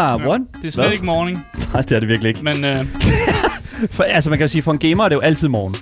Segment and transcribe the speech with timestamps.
[0.00, 0.06] Ja.
[0.08, 0.28] grandpa.
[0.28, 0.40] What?
[0.62, 2.44] Det er slet ikke morning, Nej, det er det virkelig ikke.
[2.44, 2.88] men øh, det
[3.90, 5.74] For, altså, man kan jo sige, for en gamer er det jo altid morgen.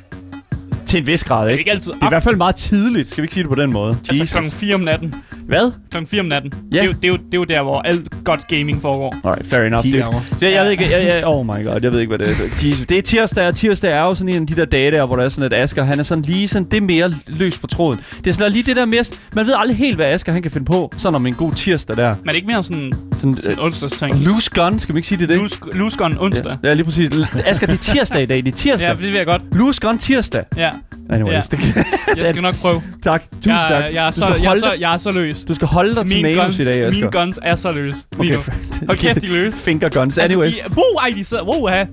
[0.87, 1.59] Til en vis grad, er ikke?
[1.59, 3.09] ikke altid Det er i hvert fald meget tidligt.
[3.09, 3.99] Skal vi ikke sige det på den måde?
[4.09, 5.15] Altså klokken 4 om natten.
[5.47, 5.73] Hvad?
[5.91, 6.53] Klokken 4 om natten.
[6.73, 6.77] Ja.
[6.77, 9.17] Det, er jo, det, er jo, det er jo der, hvor alt godt gaming foregår.
[9.25, 9.85] Alright, fair enough.
[9.87, 10.15] Det, over.
[10.41, 12.45] det, jeg ved ikke, jeg, jeg, oh my god, jeg ved ikke, hvad det er.
[12.69, 12.87] Jesus.
[12.87, 15.17] Det er tirsdag, og tirsdag er jo sådan en af de der dage der, hvor
[15.17, 17.67] der er sådan, at Asger, han er sådan lige sådan, det er mere løs på
[17.67, 18.01] tråden.
[18.19, 20.51] Det er sådan lige det der mere, man ved aldrig helt, hvad Asger han kan
[20.51, 22.09] finde på, sådan om en god tirsdag der.
[22.09, 24.15] Men er det ikke mere sådan, Sådan, sådan øh, onsdagsting?
[24.25, 25.29] loose gun, skal vi ikke sige det?
[25.29, 25.37] det?
[25.39, 26.57] Loose, loose gun onsdag.
[26.63, 27.11] Ja, ja, lige præcis.
[27.47, 28.89] Asger, det er tirsdag i dag, det er tirsdag.
[28.89, 29.43] Ja, det vil jeg godt.
[29.53, 30.43] Loose gun tirsdag.
[30.57, 30.71] Ja,
[31.11, 31.41] Anyways, Ja.
[31.57, 31.77] det,
[32.17, 32.83] jeg skal nok prøve.
[33.03, 33.23] tak.
[33.33, 33.95] Tusind Jeg, tak.
[33.95, 35.34] jeg, er Du så, jeg, er så, jeg er så løs.
[35.49, 37.01] Du skal holde dig til Mine manus guns, i dag, Asger.
[37.01, 37.95] mine guns er så løs.
[38.19, 38.35] Okay.
[38.89, 39.63] Hold kæft, de løs.
[39.63, 40.19] Finger guns.
[40.19, 40.47] Anyways.
[40.57, 41.85] Altså, de, wow, ej, de sidder, wow, ha.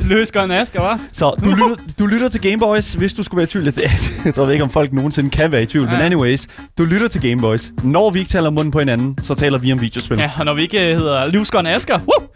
[0.00, 0.98] Løs gun Asger, hva'?
[1.12, 3.64] Så du lytter, du lytter til Gameboys, hvis du skulle være i tvivl.
[3.64, 3.90] Jeg,
[4.24, 5.84] jeg tror ikke, om folk nogensinde kan være i tvivl.
[5.86, 5.92] Ja.
[5.92, 7.72] Men anyways, du lytter til Gameboys.
[7.84, 10.18] Når vi ikke taler munden på hinanden, så taler vi om videospil.
[10.20, 12.26] Ja, og når vi ikke øh, hedder Loose gun Asger, woo,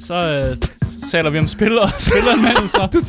[0.00, 0.56] så øh,
[1.10, 2.86] taler vi om spil og spilanmeldelser.
[2.86, 3.00] Du,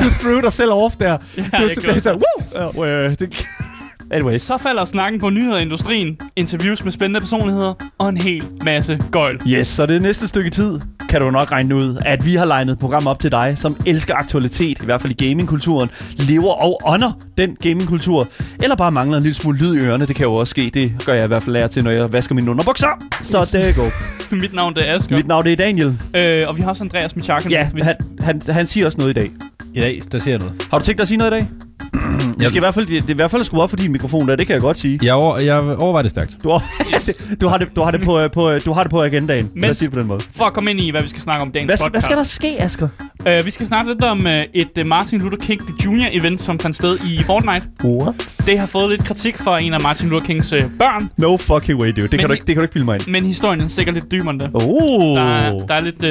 [0.00, 1.06] du threw dig selv off der.
[1.06, 2.18] Ja, du, jeg du, gjorde du, så,
[2.76, 2.84] Woo!
[2.84, 3.46] Øh, det,
[4.12, 4.42] anyways.
[4.42, 8.98] Så falder snakken på nyheder i industrien, interviews med spændende personligheder og en hel masse
[9.10, 9.40] gøjl.
[9.48, 12.72] Yes, så det næste stykke tid kan du nok regne ud, at vi har legnet
[12.72, 15.90] et program op til dig, som elsker aktualitet, i hvert fald i gamingkulturen,
[16.28, 18.28] lever og ånder den gamingkultur,
[18.62, 20.70] eller bare mangler en lille smule lyd i ørerne, det kan jo også ske.
[20.74, 22.88] Det gør jeg i hvert fald lære til, når jeg vasker mine underbukser.
[23.22, 23.90] Så det går.
[24.42, 25.98] Mit navn det er Asger, Mit navn det er Daniel.
[26.16, 27.50] øh, og vi har også Andreas Michakken.
[27.50, 29.30] Ja, han, han, han siger også noget i dag.
[29.74, 30.66] I dag, der ser jeg noget.
[30.70, 31.46] Har du tænkt dig at sige noget i dag?
[32.40, 33.92] Jeg skal i hvert fald, det, det er i hvert fald skruet op for din
[33.92, 34.98] mikrofon der, det kan jeg godt sige.
[35.02, 36.36] Jeg, over, jeg overvejer det stærkt.
[36.44, 36.62] Du har,
[37.40, 39.50] du har, det, du har, det, på, øh, på, øh, du har det på agendaen.
[39.54, 40.20] Men- Lad os sige det på den måde.
[40.36, 42.00] For at komme ind i, hvad vi skal snakke om i dagens Hvad skal, hvad
[42.00, 42.04] podcast.
[42.04, 42.88] skal der ske, Asger?
[43.40, 46.06] Uh, vi skal snakke lidt om uh, et uh, Martin Luther King Jr.
[46.12, 47.66] event, som fandt sted i Fortnite.
[47.84, 48.36] What?
[48.46, 51.80] Det har fået lidt kritik fra en af Martin Luther Kings uh, børn, No fucking
[51.80, 52.08] way, dude.
[52.08, 53.08] Det, kan du, ikke, det kan du ikke bilde mig ind.
[53.08, 54.50] men historien er sikkert lidt dybere end det.
[54.54, 55.16] Oh.
[55.16, 56.04] Der, er, der er lidt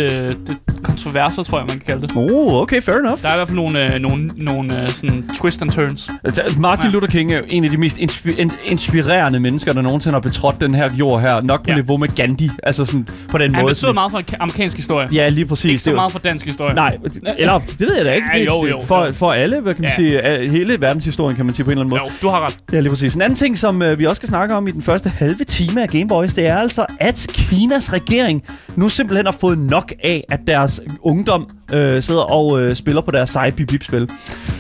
[0.50, 2.12] uh, kontroverser, tror jeg, man kan kalde det.
[2.16, 3.22] Oh, okay, fair enough.
[3.22, 6.10] Der er i hvert fald nogle, uh, nogle, nogle uh, sådan twist and turns.
[6.24, 6.92] Altså, Martin Ja.
[6.94, 10.20] Luther King er jo en af de mest inspi- in- inspirerende mennesker, der nogensinde har
[10.20, 11.42] betrådt den her jord her.
[11.42, 11.76] Nok på Ja.
[11.76, 12.50] niveau med Gandhi.
[12.64, 13.72] Altså sådan på den Han måde.
[13.72, 15.08] betyder meget for ka- amerikansk historie.
[15.14, 15.66] Ja, lige præcis.
[15.66, 16.74] Ikke så er meget for dansk historie.
[16.76, 16.98] Nej,
[17.38, 18.28] eller det ved jeg da ikke.
[18.34, 19.12] Ja, Det jo, jo, for, jo.
[19.12, 19.96] for alle, hvad kan man Ja.
[19.96, 22.02] sige, hele verdenshistorien, kan man sige på en eller anden måde.
[22.22, 22.58] Jo, du har ret.
[22.74, 23.16] Ja, lige præcis.
[23.16, 25.82] En anden ting, som øh, vi også skal snakke om i den første halve time
[25.84, 28.44] af Gameboys, det er altså, at Kinas regering
[28.76, 33.12] nu simpelthen har fået nok af, at deres ungdom øh, sidder og øh, spiller på
[33.12, 34.10] deres seje bip spil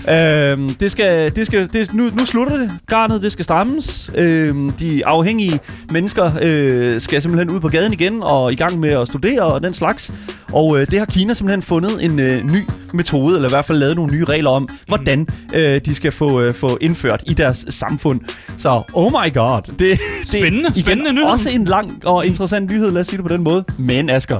[0.09, 2.71] øh, Det skal, det skal, det, nu, nu slutter det.
[2.87, 4.11] Garnet, det skal strammes.
[4.15, 8.89] Øh, de afhængige mennesker øh, skal simpelthen ud på gaden igen og i gang med
[8.89, 10.13] at studere og den slags.
[10.51, 12.63] Og øh, det har Kina simpelthen fundet en øh, ny
[12.93, 16.41] metode, eller i hvert fald lavet nogle nye regler om, hvordan øh, de skal få,
[16.41, 18.19] øh, få indført i deres samfund.
[18.57, 19.61] Så, oh my god.
[19.61, 21.27] Det, det Spændende, igen, spændende nyhed.
[21.27, 23.63] Også en lang og interessant nyhed, lad os sige det på den måde.
[23.77, 24.39] Men Asger,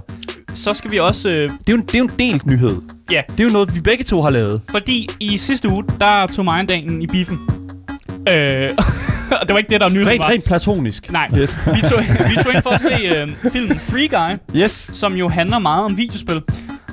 [0.54, 1.30] Så skal vi også...
[1.30, 2.82] Øh, det er jo, en- det er jo en delt nyhed.
[3.12, 4.62] ja, Det er jo noget, vi begge to har lavet.
[4.72, 7.40] fordi i sidste uge, der tog mig en dagen i biffen.
[8.30, 8.70] Øh,
[9.42, 11.12] og det var ikke det, der var nyheden Rent, rent platonisk.
[11.12, 11.60] Nej, Yes.
[11.76, 14.92] vi, tog, vi tog ind for at se øh, filmen Free Guy, Yes.
[14.94, 16.36] som jo handler meget om videospil.
[16.36, 16.42] Øh,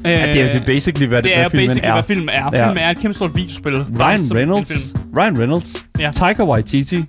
[0.04, 1.92] Ja, det er jo det er basically, hvad, det hvad er filmen basically, er.
[1.92, 2.50] hvad filmen er.
[2.52, 2.66] Ja.
[2.66, 3.74] Filmen er et kæmpe stort videospil.
[4.00, 4.94] Ryan Reynolds.
[5.16, 5.86] Ryan Reynolds.
[5.98, 6.10] Ja.
[6.14, 7.04] Taika Waititi.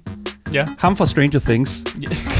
[0.53, 1.83] Ja, Ham fra Stranger Things.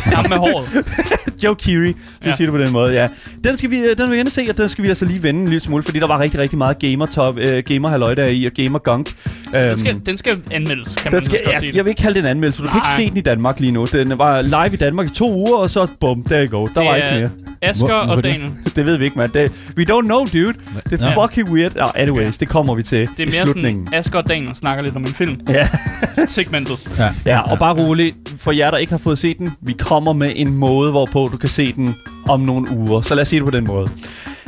[0.05, 0.67] ham med håret.
[1.43, 2.29] Joe Keery, så ja.
[2.29, 2.35] Ja.
[2.35, 3.07] sige det på den måde, ja.
[3.43, 5.23] Den skal vi, øh, den vil jeg gerne se, og den skal vi altså lige
[5.23, 8.13] vende en lille smule, fordi der var rigtig, rigtig meget gamer top, øh, gamer halløj
[8.15, 9.15] der i, og gamer gunk.
[9.53, 11.71] Så den, skal, den skal anmeldes, kan man den skal, skal jeg, sige.
[11.75, 12.95] jeg vil ikke kalde det en anmeldelse, for du kan ikke Nej.
[13.05, 13.85] se den i Danmark lige nu.
[13.85, 16.67] Den var live i Danmark i to uger, og så bum, there you go.
[16.75, 17.29] Der var Det ikke er mere.
[17.61, 18.23] Asger Hvor- og det?
[18.23, 18.51] Daniel.
[18.75, 19.31] Det ved vi ikke, mand.
[19.31, 20.53] Det, we don't know, dude.
[20.89, 21.25] Det er Ja.
[21.25, 21.75] fucking weird.
[21.79, 23.85] Oh, anyways, det kommer vi til Det er i mere slutningen.
[23.87, 25.39] sådan, Asger og Daniel snakker lidt om en film.
[25.49, 25.67] Ja.
[26.27, 26.99] Segmentet.
[26.99, 27.09] Ja.
[27.25, 30.31] Ja, og bare roligt, for jer, der ikke har fået set den, vi kommer med
[30.35, 31.95] en måde, hvorpå du kan se den
[32.27, 33.01] om nogle uger.
[33.01, 33.89] Så lad os sige det på den måde.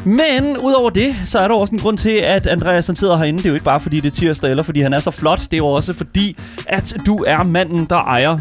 [0.06, 3.38] Men udover det, så er der også en grund til, at Andreas han sidder herinde.
[3.40, 5.40] Det er jo ikke bare, fordi det er tirsdag, eller fordi han er så flot.
[5.40, 6.38] Det er jo også fordi,
[6.68, 8.38] at du er manden, der ejer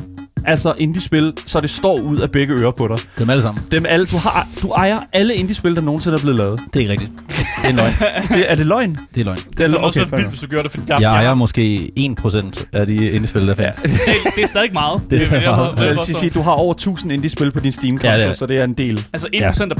[0.46, 2.96] altså indie-spil, så det står ud af begge ører på dig.
[3.18, 3.64] Dem alle sammen.
[3.70, 6.60] Dem alle, du, har, du ejer alle indie-spil, der nogensinde er blevet lavet.
[6.66, 7.10] Det er ikke rigtigt.
[7.62, 7.92] Det er løgn.
[8.38, 8.98] Det, er det løgn?
[9.14, 9.36] Det er løgn.
[9.36, 11.34] Det er, Det er også fair vildt, hvis du gør det, fordi der, Jeg ejer
[11.34, 11.90] måske
[12.20, 13.76] 1% af de indie-spil, der findes.
[13.82, 13.90] det,
[14.36, 15.00] det er stadig meget.
[15.10, 15.70] Det er stadig jeg- jeg- meget.
[15.70, 18.26] jeg- Jeg jeg vil sige, du har over 1000 indie-spil på din Steam-konto, Ja, det
[18.26, 19.06] er så det er en del.
[19.12, 19.76] Altså 1% af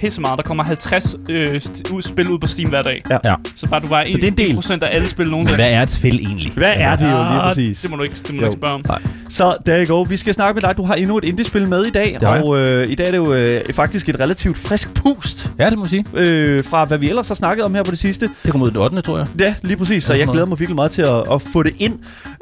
[0.00, 0.36] pisse meget.
[0.36, 1.60] Der kommer 50 øh,
[2.00, 3.02] spil ud på Steam hver dag.
[3.10, 3.18] Ja.
[3.24, 3.34] Ja.
[3.56, 4.58] Så bare du var Så det er en del.
[4.58, 5.62] 1% af alle spil nogensinde.
[5.62, 6.52] hvad er et spil egentlig?
[6.52, 7.80] Hvad er det jo lige Ah, præcis?
[7.80, 8.40] Det må du ikke, det må Jo.
[8.40, 8.84] du ikke spørge om.
[9.28, 10.02] Så there you go.
[10.02, 10.76] Vi skal snakke med dig.
[10.76, 12.16] Du har endnu et indie-spil med i dag.
[12.20, 15.70] Det og øh, i dag er det jo øh, faktisk et relativt frisk pust Ja,
[15.70, 16.04] det må jeg sige.
[16.14, 18.30] øh, fra, hvad vi ellers har snakket om her på det sidste.
[18.42, 19.00] Det kommer ud den 8.
[19.02, 19.26] tror jeg.
[19.40, 20.04] Ja, lige præcis.
[20.04, 21.94] Så jeg glæder mig virkelig meget til at, at få det ind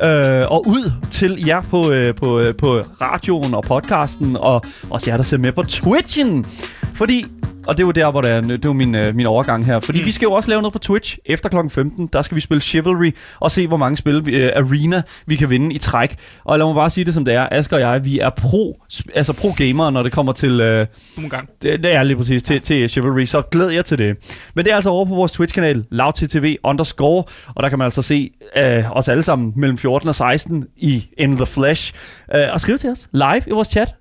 [0.02, 5.10] øh, og ud til jer på, øh, på, øh, på radioen og podcasten, og også
[5.10, 6.46] jer, der ser med på Twitchen.
[6.94, 7.26] Fordi,
[7.66, 9.80] og det jo der, hvor det er, det jo min, øh, min overgang her.
[9.80, 10.06] Fordi mm.
[10.06, 11.56] vi skal jo også lave noget på Twitch efter kl.
[11.70, 12.06] 15.
[12.12, 13.10] Der skal vi spille Chivalry
[13.40, 16.16] og se, hvor mange spil øh, Arena vi kan vinde i træk.
[16.44, 17.48] Og lad mig bare sige det, som det er.
[17.50, 18.82] Asger og jeg, vi er pro,
[19.14, 20.60] altså pro gamere, når det kommer til...
[20.60, 20.86] Øh,
[21.16, 21.52] Nogle gange.
[21.62, 24.16] det, det er lige præcis til, til Chivalry, så glæd jer til det.
[24.54, 27.24] Men det er altså over på vores Twitch-kanal, lavttv underscore,
[27.54, 31.08] og der kan man altså se øh, os alle sammen mellem 14 og 16 i
[31.18, 31.94] In The Flesh.
[32.34, 33.94] Øh, og skriv til os live i vores chat.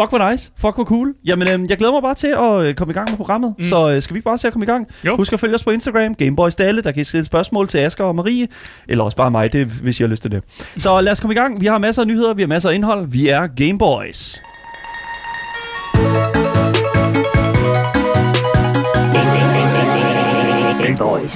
[0.00, 0.52] Fuck, hvor nice.
[0.56, 1.14] Fuck, hvor cool.
[1.24, 3.54] Jamen, øh, jeg glæder mig bare til at øh, komme i gang med programmet.
[3.58, 3.64] Mm.
[3.64, 4.86] Så øh, skal vi ikke bare se at komme i gang?
[5.06, 5.16] Jo.
[5.16, 6.82] Husk at følge os på Instagram, Gameboys Dalle.
[6.82, 8.48] Der kan I stille spørgsmål til Asger og Marie.
[8.88, 10.42] Eller også bare mig, det, hvis I har lyst til det.
[10.76, 11.60] Så lad os komme i gang.
[11.60, 13.06] Vi har masser af nyheder, vi har masser af indhold.
[13.06, 14.42] Vi er Gameboys.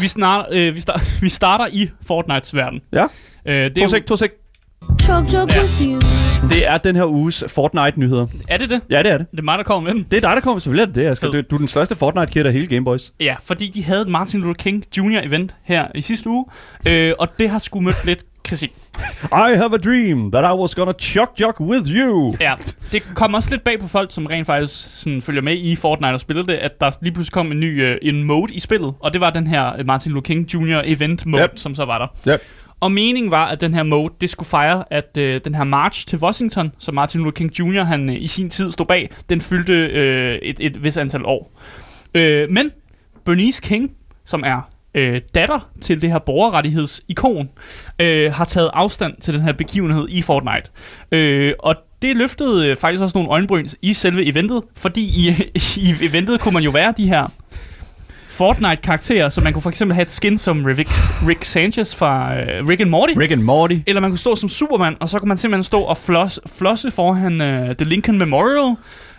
[0.00, 2.80] Vi, snart, øh, vi, start, vi starter i Fortnites verden.
[2.92, 3.02] Ja.
[3.46, 4.30] Øh, det er, To sek, to sek.
[5.02, 5.44] Chug Ja.
[5.44, 6.11] with you.
[6.50, 8.26] Det er den her uges Fortnite-nyheder.
[8.48, 8.80] er det det?
[8.90, 9.30] Ja, det er det.
[9.30, 10.06] Det er mig, der kommer med den.
[10.10, 11.26] Det er dig, der kommer selvfølgelig er det, Asger.
[11.32, 11.42] Fed.
[11.42, 13.12] Du, du er den største Fortnite-kid af hele Gameboys.
[13.20, 15.20] Ja, fordi de havde et Martin Luther King Jr.
[15.22, 16.44] event her i sidste uge,
[16.88, 18.72] øh, og det har sgu mødt lidt kritik.
[19.22, 22.34] I have a dream that I was gonna chuck chuck with you.
[22.40, 22.54] Ja,
[22.92, 26.12] det kom også lidt bag på folk, som rent faktisk sådan, følger med i Fortnite
[26.12, 28.94] og spiller det, at der lige pludselig kom en ny øh, en mode i spillet,
[29.00, 30.80] og det var den her øh, Martin Luther King Jr.
[30.84, 31.50] event mode, yep.
[31.54, 32.32] som så var der.
[32.32, 32.40] Yep.
[32.82, 36.06] Og meningen var, at den her mode, det skulle fejre, at øh, den her march
[36.06, 37.82] til Washington, som Martin Luther King Jr.
[37.82, 41.52] han øh, i sin tid stod bag, den fyldte øh, et, et vis antal år.
[42.14, 42.70] Øh, men
[43.24, 43.90] Bernice King,
[44.24, 47.50] som er øh, datter til det her borgerrettighedsikon,
[47.98, 50.70] øh, har taget afstand til den her begivenhed i Fortnite.
[51.12, 55.34] Øh, og det løftede øh, faktisk også nogle øjenbryn i selve eventet, fordi i,
[55.88, 57.28] i eventet kunne man jo være de her
[58.32, 60.90] Fortnite-karakterer, så man kunne for eksempel have et skin som Rick,
[61.28, 63.12] Rick Sanchez fra øh, Rick and Morty.
[63.16, 63.78] Rick and Morty.
[63.86, 66.90] Eller man kunne stå som Superman, og så kunne man simpelthen stå og floss, flosse
[66.90, 68.76] foran uh, The Lincoln Memorial.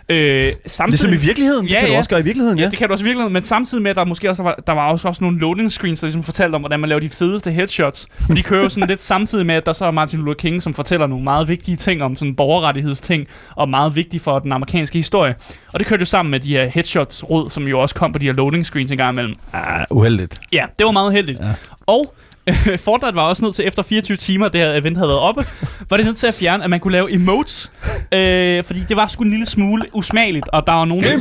[0.08, 1.64] Øh, samtidig, Ligesom i virkeligheden.
[1.66, 2.64] Det Ja, kan du også gøre i virkeligheden, ja.
[2.64, 4.72] Ja, det kan du også virkelig, men samtidig med, at der måske også var, der
[4.72, 7.50] var også, også nogle loading screens, der ligesom fortalte om, hvordan man laver de fedeste
[7.50, 8.06] headshots.
[8.30, 10.62] Og de kører jo sådan lidt samtidig med, at der så er Martin Luther King,
[10.62, 14.98] som fortæller nogle meget vigtige ting om sådan borgerrettighedsting, og meget vigtige for den amerikanske
[14.98, 15.34] historie.
[15.72, 18.18] Og det kørte jo sammen med de her headshots råd, som jo også kom på
[18.18, 19.34] de her loading screens en gang imellem.
[19.52, 20.40] Ah, uheldigt.
[20.52, 21.40] Ja, det var meget heldigt.
[21.40, 21.46] Ja.
[21.86, 22.14] Og
[22.84, 25.46] Fortnite var også nødt til, efter 24 timer, det her event havde været oppe,
[25.90, 27.72] var det nødt til at fjerne, at man kunne lave emotes.
[28.12, 31.16] Øh, fordi det var sgu en lille smule usmageligt, og der var nogen, der,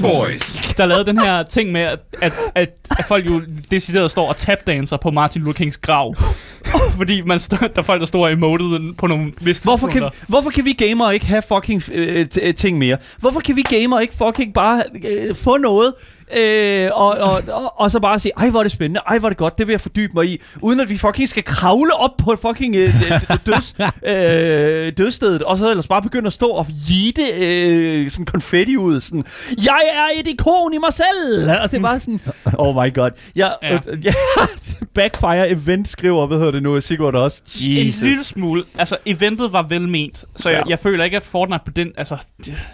[0.78, 3.42] der lavede den her ting med, at, at, at, at folk jo
[3.72, 6.16] decideret står og tapdancer på Martin Luther Kings grav.
[6.98, 10.02] fordi man stod, der er folk, der står og emoted på nogle visse Hvorfor kan,
[10.02, 10.26] tidspunkter.
[10.28, 12.98] hvorfor kan vi gamere ikke have fucking øh, t- øh, ting mere?
[13.18, 15.94] Hvorfor kan vi gamere ikke fucking bare øh, få noget,
[16.38, 19.28] øh, og, og, og, og så bare sige, ej hvor er det spændende, ej hvor
[19.28, 21.94] er det godt, det vil jeg fordybe mig i, uden at vi fucking skal kravle
[21.94, 22.90] op på fucking øh,
[23.46, 23.76] døds,
[24.08, 29.02] øh, dødsstedet, og så ellers bare begynde at stå og jite øh, sådan konfetti ud,
[29.02, 29.24] sådan,
[29.66, 31.50] jeg er et ikon i mig selv!
[31.62, 32.20] Og det er bare sådan,
[32.58, 33.10] oh my god.
[33.36, 33.74] Jeg, Ja.
[33.74, 34.14] øh, ja,
[34.96, 37.42] Backfire Event skriver, hvad hedder det nu, Sigurd også.
[37.62, 38.64] En lille smule.
[38.78, 40.70] Altså, eventet var velment, så jeg, Ja.
[40.70, 42.18] jeg føler ikke, at Fortnite på den, altså,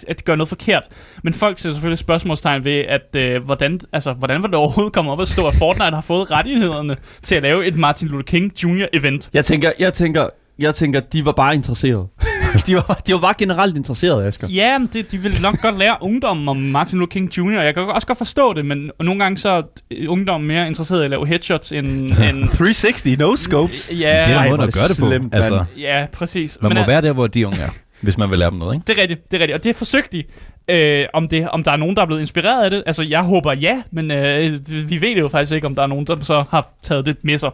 [0.08, 0.84] at det gør noget forkert.
[1.24, 5.12] Men folk ser selvfølgelig spørgsmålstegn ved, at øh, hvordan, altså, hvordan var det overhovedet kommet
[5.12, 8.52] op at stå, at Fortnite har fået rettighederne til at lave et Martin Luther King
[8.64, 8.86] Jr.
[8.94, 9.30] event.
[9.34, 10.28] Jeg tænker, jeg tænker,
[10.60, 12.08] jeg tænker, de var bare interesserede.
[12.68, 14.48] de, var, de var bare generelt interesserede, Asger.
[14.48, 17.62] Ja, men det, de vil nok godt lære ungdommen om Martin Luther King Jr.
[17.62, 19.64] Jeg kan også godt forstå det, men nogle gange så er
[20.08, 21.88] ungdommen mere interesseret i at lave headshots end...
[22.30, 23.92] end 360, no scopes.
[23.92, 25.08] ja, det er måden at gøre det på.
[25.08, 26.58] slemt, altså, ja, præcis.
[26.62, 27.70] man Men, må øh, være der, hvor de unge er,
[28.02, 28.84] hvis man vil lære dem noget, ikke?
[28.88, 29.56] Det er rigtigt, det er rigtigt.
[29.58, 30.24] Og det er forsøgt de.
[30.70, 32.84] Øh, om, det, om der er nogen, der er blevet inspireret af det.
[32.86, 34.60] Altså, jeg håber ja, men øh,
[34.90, 37.18] vi ved det jo faktisk ikke, om der er nogen, der så har taget det
[37.24, 37.52] med sig.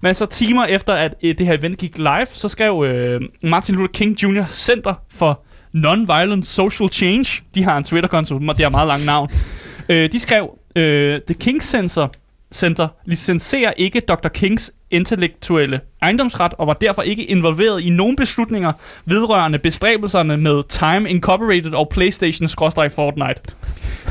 [0.00, 3.74] Men så timer efter, at øh, det her event gik live, så skrev øh, Martin
[3.74, 4.44] Luther King Jr.
[4.48, 7.42] Center for Nonviolent Social Change.
[7.54, 9.30] De har en Twitter-konto, det har meget lang navn.
[9.88, 12.08] Øh, de skrev, øh, The King Center,
[12.54, 14.28] Center licenserer ikke Dr.
[14.28, 18.72] Kings intellektuelle ejendomsret og var derfor ikke involveret i nogen beslutninger
[19.04, 23.56] vedrørende bestræbelserne med Time Incorporated og PlayStation-Fortnite.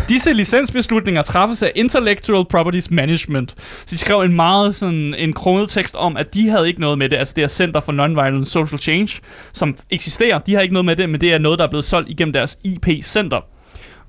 [0.10, 3.56] Disse licensbeslutninger træffes af Intellectual Properties Management.
[3.60, 6.98] Så de skrev en meget sådan en kronet tekst om, at de havde ikke noget
[6.98, 7.18] med det.
[7.18, 9.22] Altså det er Center for Nonviolent Social Change,
[9.54, 10.40] som eksisterer.
[10.40, 12.34] De har ikke noget med det, men det er noget, der er blevet solgt igennem
[12.34, 13.40] deres IP-center.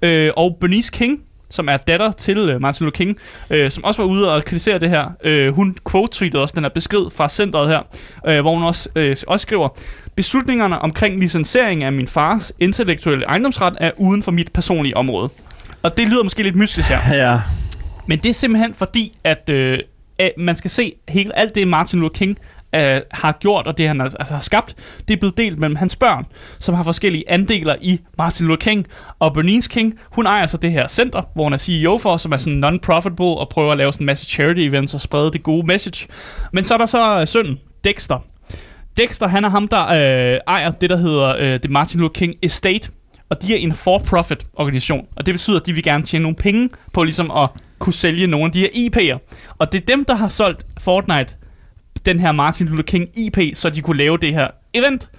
[0.03, 1.21] Øh, og Bernice King
[1.51, 3.19] som er datter til øh, Martin Luther King,
[3.51, 5.05] øh, som også var ude og kritisere det her.
[5.25, 7.81] Øh, hun quote-tweetede også den her besked fra centret her,
[8.27, 9.69] øh, hvor hun også, øh, også skriver,
[10.21, 15.29] Beslutningerne omkring licensering af min fars intellektuelle ejendomsret er uden for mit personlige område.
[15.83, 16.99] Og det lyder måske lidt mystisk her.
[17.17, 17.41] Ja.
[18.07, 19.79] Men det er simpelthen fordi, at, øh,
[20.19, 22.39] at man skal se hele alt det, Martin Luther King
[22.75, 24.75] øh, har gjort, og det han altså, altså, har skabt,
[25.09, 26.27] det er blevet delt mellem hans børn,
[26.59, 28.87] som har forskellige andeler i Martin Luther King.
[29.19, 32.33] Og Bernice King, hun ejer så det her center, hvor hun er CEO for, som
[32.33, 35.43] er sådan non-profitable, og prøver at lave sådan en masse charity events og sprede det
[35.43, 36.07] gode message.
[36.53, 38.19] Men så er der så øh, sønnen, Dexter.
[38.97, 42.35] Dexter, han er ham, der øh, ejer det, der hedder øh, det Martin Luther King
[42.43, 42.91] Estate,
[43.31, 46.37] og de er en for-profit organisation, og det betyder, at de vil gerne tjene nogle
[46.37, 47.49] penge på ligesom at
[47.79, 49.19] kunne sælge nogle af de her IP'er.
[49.59, 51.35] Og det er dem, der har solgt Fortnite
[52.07, 55.11] den her Martin Luther King IP, så de kunne lave det her event.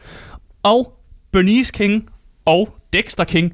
[0.64, 0.94] Og
[1.32, 2.10] Bernice King
[2.46, 3.54] og Dexter King,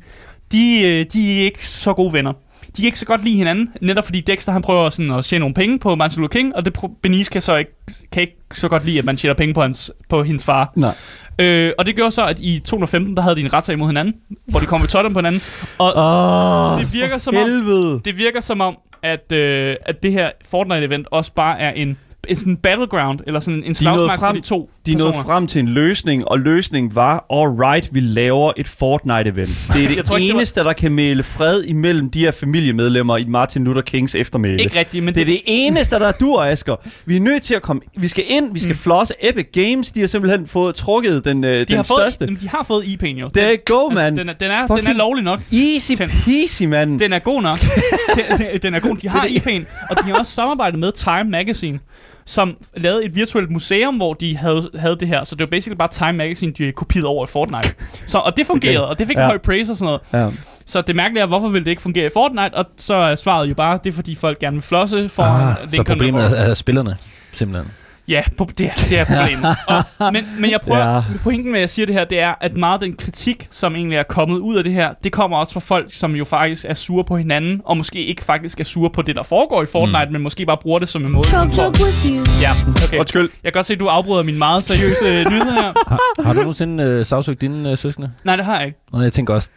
[0.51, 2.33] de, øh, de er ikke så gode venner.
[2.67, 5.39] De kan ikke så godt lide hinanden, netop fordi Dexter han prøver sådan at tjene
[5.39, 7.71] nogle penge på Martin Luther King, og det Bernice kan så ikke,
[8.11, 10.71] kan ikke så godt lide, at man tjener penge på, hans, på hendes far.
[10.75, 10.95] Nej.
[11.39, 14.15] Øh, og det gjorde så, at i 2015, der havde de en retssag imod hinanden,
[14.45, 15.41] hvor de kom ved Tottenham på hinanden.
[15.77, 18.01] Og Åh, det virker som om, helvede.
[18.05, 22.35] det virker som om, at, øh, at det her Fortnite-event også bare er en, en
[22.35, 26.27] sådan battleground, eller sådan en slagsmark for de to De nåede frem til en løsning,
[26.27, 29.73] og løsningen var, alright, vi laver et Fortnite-event.
[29.77, 33.17] Det er det tror det var- eneste, der kan male fred imellem de her familiemedlemmer
[33.17, 34.61] i Martin Luther Kings eftermæle.
[34.61, 36.75] Ikke rigtigt, men Det er det eneste, der dur, Asger.
[37.05, 37.81] Vi er nødt til at komme...
[37.97, 38.77] Vi skal ind, vi skal mm.
[38.79, 39.13] flosse.
[39.21, 42.25] Epic Games, de har simpelthen fået trukket den, øh, de den har fået, største.
[42.25, 43.29] jamen, de har fået IP'en jo.
[43.35, 44.17] There you go, altså, man.
[44.17, 45.39] den, er, den, er, den er lovlig nok.
[45.53, 46.99] Easy Den- peasy, mand.
[46.99, 47.57] Den er god nok.
[48.37, 48.95] den, den er god.
[48.97, 51.79] De har Det IP'en, og de har også samarbejdet med Time Magazine,
[52.27, 55.23] som lavede et virtuelt museum, hvor de havde, havde det her.
[55.23, 57.73] Så det var basically bare Time Magazine, de kopierede over i Fortnite.
[58.07, 58.89] Så, og det fungerede, Okay.
[58.91, 59.21] og det fik Ja.
[59.21, 59.27] ja.
[59.27, 60.25] høj praise og sådan noget.
[60.31, 60.37] Ja.
[60.65, 62.53] Så det mærkelige er, hvorfor vil det ikke fungere i Fortnite?
[62.53, 65.55] Og så er svaret jo bare, det er fordi folk gerne vil flosse for Ah,
[65.69, 66.97] så problemet er, er spillerne,
[67.31, 67.71] simpelthen.
[68.07, 69.55] Ja, på, det, er- det er problemet.
[69.99, 71.01] og, men, men jeg prøver, Ja.
[71.23, 73.75] pointen med, at jeg siger det her, det er, at meget af den kritik, som
[73.75, 76.65] egentlig er kommet ud af det her, det kommer også fra folk, som jo faktisk
[76.69, 79.65] er sure på hinanden, og måske ikke faktisk er sure på det, der foregår i
[79.71, 80.11] Fortnite, mm.
[80.11, 82.23] men måske bare bruger det som en måde, som chug with you.
[82.41, 82.51] Ja,
[82.85, 82.99] okay.
[82.99, 83.29] Undskyld.
[83.43, 85.73] Jeg kan godt se, at du afbryder min meget seriøse øh, nyhed her.
[85.89, 88.11] Har, har du nogensinde øh, sagsøgt dine øh, søskende?
[88.23, 88.79] Nej, det har jeg ikke.
[88.93, 89.49] Og jeg tænker også,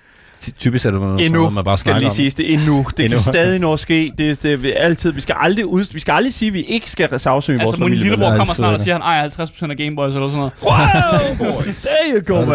[0.58, 2.14] typisk er det noget, Endnu, noget, man bare skal det lige om.
[2.14, 2.34] siges.
[2.34, 2.84] Det er endnu.
[2.96, 3.16] Det Endnu.
[3.16, 4.12] kan stadig nå ske.
[4.18, 5.12] Det, det er altid.
[5.12, 7.76] Vi skal aldrig, ud, vi skal aldrig sige, at vi ikke skal sagsøge vores Altså,
[7.84, 8.02] min familie.
[8.02, 10.52] lillebror kommer snart og det- siger, at han ejer 50% af Gameboys eller sådan noget.
[10.62, 11.60] Wow!
[11.60, 12.48] There you go, er det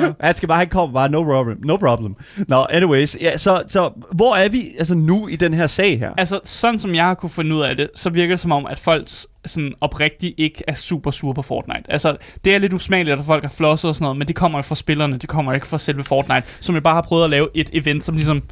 [0.00, 0.14] man.
[0.20, 1.56] Han skal bare, han kommer bare, no problem.
[1.64, 2.14] No problem.
[2.48, 3.16] Nå, anyways.
[3.20, 6.10] Ja, så, så hvor er vi altså nu i den her sag her?
[6.18, 8.66] Altså, sådan som jeg har kunne finde ud af det, så virker det som om,
[8.66, 11.82] at folk s- sådan oprigtigt ikke er super sur på Fortnite.
[11.88, 14.58] Altså, det er lidt usmageligt, at folk har flosset og sådan noget, men det kommer
[14.58, 17.30] jo fra spillerne, det kommer ikke fra selve Fortnite, som jeg bare har prøvet at
[17.30, 18.42] lave et event, som ligesom...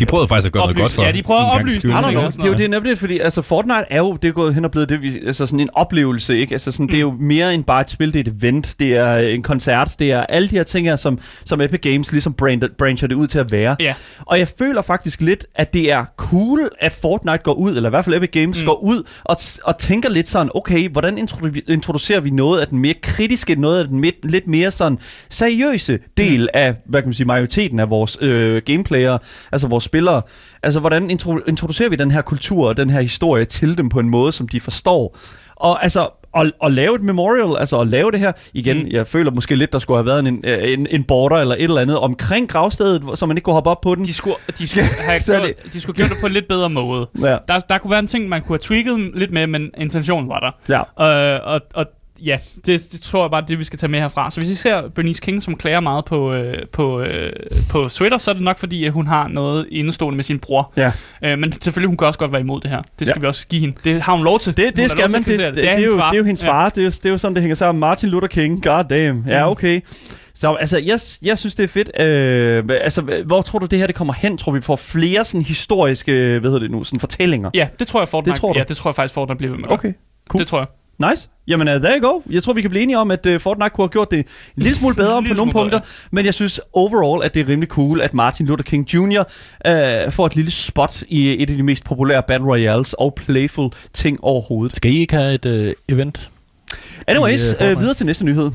[0.00, 1.90] De prøvede faktisk at gøre noget Oplyse- godt for ja, de prøver at oplyse skyld,
[1.90, 2.58] sådan Det er jo noget.
[2.58, 5.20] det nemlig, fordi altså, Fortnite er jo det er gået hen og blevet det, vi,
[5.26, 6.52] altså sådan en oplevelse, ikke?
[6.54, 6.88] Altså sådan, mm.
[6.88, 9.42] det er jo mere end bare et spil, det er et event, det er en
[9.42, 13.08] koncert, det er alle de her ting her, som, som Epic Games ligesom brancher, brancher
[13.08, 13.76] det ud til at være.
[13.80, 13.94] Ja.
[14.20, 17.90] Og jeg føler faktisk lidt, at det er cool, at Fortnite går ud, eller i
[17.90, 18.62] hvert fald Epic Games mm.
[18.62, 18.66] Mm.
[18.66, 22.78] går ud og, og tænker lidt sådan, okay, hvordan introdu- introducerer vi noget af den
[22.78, 24.98] mere kritiske, noget af den lidt, lidt mere sådan
[25.30, 26.46] seriøse del mm.
[26.54, 29.18] af, hvad kan man sige, majoriteten af vores øh, gameplayer,
[29.52, 30.22] altså vores spillere.
[30.62, 34.00] Altså, hvordan intro- introducerer vi den her kultur og den her historie til dem på
[34.00, 35.16] en måde, som de forstår?
[35.56, 38.88] Og altså, at, at lave et memorial, altså at lave det her, igen, mm.
[38.90, 41.80] Jeg føler måske lidt, der skulle have været en, en, en border eller et eller
[41.80, 44.04] andet omkring gravstedet, så man ikke kunne hoppe op på den.
[44.04, 47.06] De skulle, de skulle, have gjort, de skulle gjort det på en lidt bedre måde.
[47.20, 50.28] Ja, Der, der kunne være en ting, man kunne have tweaked lidt med, men intentionen
[50.28, 50.82] var der.
[50.98, 51.34] ja.
[51.34, 51.86] Øh, og, og
[52.22, 54.30] ja, det, det tror jeg bare, det vi skal tage med herfra.
[54.30, 57.32] Så hvis I ser Bernice King, som klager meget på, øh, på, øh,
[57.70, 60.72] på Twitter, så er det nok fordi, at hun har noget indestående med sin bror.
[60.76, 60.92] Ja.
[61.22, 62.82] Øh, men selvfølgelig, hun kan også godt være imod det her.
[62.98, 63.20] Det skal Ja.
[63.20, 63.76] vi også give hende.
[63.84, 64.56] Det har hun lov til.
[64.56, 65.22] Det, det skal man.
[65.22, 66.10] Det, det, det, er hendes jo, far.
[66.10, 66.68] det er jo hendes far.
[66.68, 67.80] Det er jo, det er jo sådan, det hænger sammen.
[67.80, 68.64] Martin Luther King.
[68.64, 69.24] God damn.
[69.28, 69.50] Ja, Mhm.
[69.50, 69.80] okay.
[70.36, 71.90] Så altså, jeg, jeg synes, det er fedt.
[72.00, 74.38] Øh, altså, hvor tror du, det her det kommer hen?
[74.38, 77.50] Tror vi får flere sådan historiske, hvad hedder det nu, sådan fortællinger?
[77.54, 78.32] Ja, det tror jeg, Fortnite.
[78.32, 78.58] Det tror du?
[78.58, 79.70] Ja, det tror jeg faktisk, Fortnite bliver ved med.
[79.70, 79.92] Okay.
[80.28, 80.38] cool.
[80.40, 80.66] Det tror jeg.
[80.98, 81.28] Nice.
[81.48, 82.20] Jamen, uh, there you go.
[82.30, 84.24] Jeg tror, vi kan blive enige om, at uh, Fortnite kunne have gjort det en
[84.62, 85.80] lille smule bedre En på lille nogle punkter.
[86.10, 89.22] Men jeg synes overall, at det er rimelig cool, at Martin Luther King Jr.
[89.68, 93.70] Uh, får et lille spot i et af de mest populære Battle Royales og playful
[93.92, 94.76] ting overhovedet.
[94.76, 96.30] Skal I ikke have et øh, event?
[97.06, 97.78] Anyways, I, uh, Fortnite.
[97.78, 98.50] videre til næste nyhed.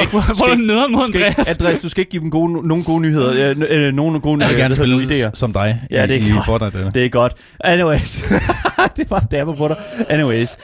[0.00, 1.48] Fuck, hvor, hvor er nederen mod Du skal, Andreas?
[1.58, 3.32] Andreas, du skal ikke give dem gode, nogen gode nyheder.
[3.50, 5.30] Øh, n- øh, nogen gode Jeg vil øh, gerne spille idéer.
[5.34, 6.32] som dig Ja, det er i.
[6.46, 6.90] Fortnite.
[6.94, 7.32] Det er godt.
[7.64, 8.24] Anyways.
[8.96, 9.76] det var dapper på dig.
[10.08, 10.56] Anyways.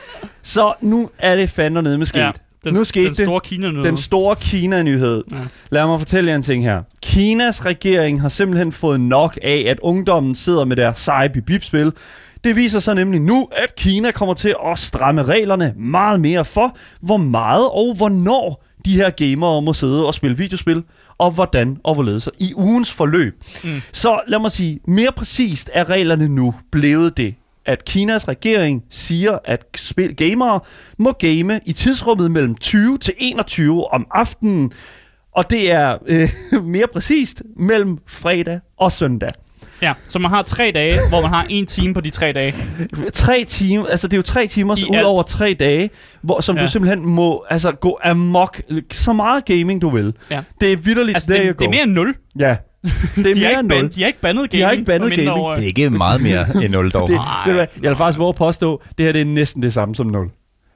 [0.42, 2.20] Så nu er det fandme nede med sket.
[2.20, 2.30] Ja.
[2.64, 3.24] Den, Nu skete den det.
[3.26, 3.82] store kina nu.
[3.84, 5.24] Den store Kina-nyhed.
[5.30, 5.36] Ja.
[5.36, 5.42] Ja.
[5.70, 6.82] Lad mig fortælle jer en ting her.
[7.02, 11.92] Kinas regering har simpelthen fået nok af, at ungdommen sidder med deres seje bip-spil.
[12.44, 16.76] Det viser sig nemlig nu, at Kina kommer til at stramme reglerne meget mere for,
[17.00, 20.82] hvor meget og hvornår de her gamere må sidde og spille videospil,
[21.18, 23.34] og hvordan og hvorledes i ugens forløb.
[23.64, 23.70] Mm.
[23.92, 27.34] Så lad mig sige, mere præcist er reglerne nu blevet det,
[27.66, 30.60] at Kinas regering siger, at spil gamere
[30.98, 34.72] må game i tidsrummet mellem 20 til 21 om aftenen,
[35.32, 36.30] og det er øh,
[36.74, 39.30] mere præcist mellem fredag og søndag.
[39.82, 42.54] Ja, så man har tre dage, hvor man har en time på de tre dage.
[43.12, 45.06] Tre timer, altså det er jo tre timer ud alt.
[45.06, 45.90] over tre dage,
[46.22, 46.62] hvor, som Ja.
[46.62, 48.60] du simpelthen må altså, gå amok,
[48.92, 50.14] så meget gaming du vil.
[50.30, 50.40] Ja.
[50.60, 52.14] Det er vidderligt, Altså, det, you det er mere end 0.
[52.40, 52.44] Ja,
[52.84, 53.90] det er De mere ikke end ban, nul.
[53.92, 54.64] de har ikke bandet De gaming.
[54.66, 55.20] har ikke bandet gaming.
[55.28, 55.56] mindreårige.
[55.60, 57.08] Det er ikke meget mere end 0 dog.
[57.08, 57.24] Det, Nej.
[57.46, 59.72] ved du hvad, jeg vil faktisk våge at påstå, det her det er næsten det
[59.72, 60.30] samme som 0.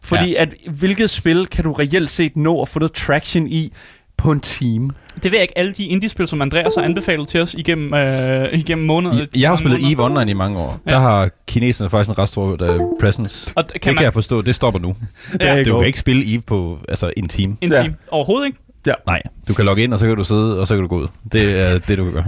[0.05, 0.43] Fordi ja.
[0.43, 3.73] at, hvilket spil kan du reelt set nå at få noget traction i
[4.21, 4.91] på en time?
[5.23, 5.59] Det ved jeg ikke.
[5.59, 9.17] Alle de indie-spil, som Andreas har anbefalet til os igennem, øh, igennem måneder.
[9.19, 10.81] Jeg, jeg har spillet EVE Online i mange år.
[10.87, 10.91] Ja.
[10.95, 13.53] Der har kineserne faktisk en ret stor uh, presence.
[13.57, 14.97] Og d- Det kan kan man jeg forstå, det stopper nu.
[15.41, 17.57] Ja, er Du kan ikke spille EVE på altså, en time.
[17.61, 17.83] en Ja.
[17.83, 17.95] time.
[18.11, 18.59] Overhovedet ikke.
[19.07, 20.97] Nej, du kan logge ind, og så kan du sidde, og så kan du gå
[20.99, 21.07] ud.
[21.33, 22.25] Det er det, du kan gøre.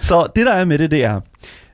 [0.00, 1.20] Så det, der er med det, det er,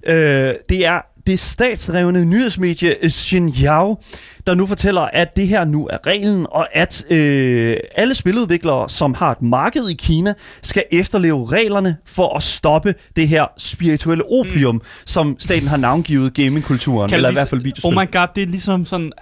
[0.07, 4.01] øh, det er det statsrevne nyhedsmedie Xinjiao,
[4.47, 9.15] der nu fortæller, at det her nu er reglen, og at øh, alle spiludviklere, som
[9.15, 14.75] har et marked i Kina, skal efterleve reglerne for at stoppe det her spirituelle opium,
[14.75, 14.81] mm.
[15.07, 17.99] som staten har navngivet gamingkulturen, eller i hvert fald videospil.
[17.99, 19.13] Oh my god, det er ligesom sådan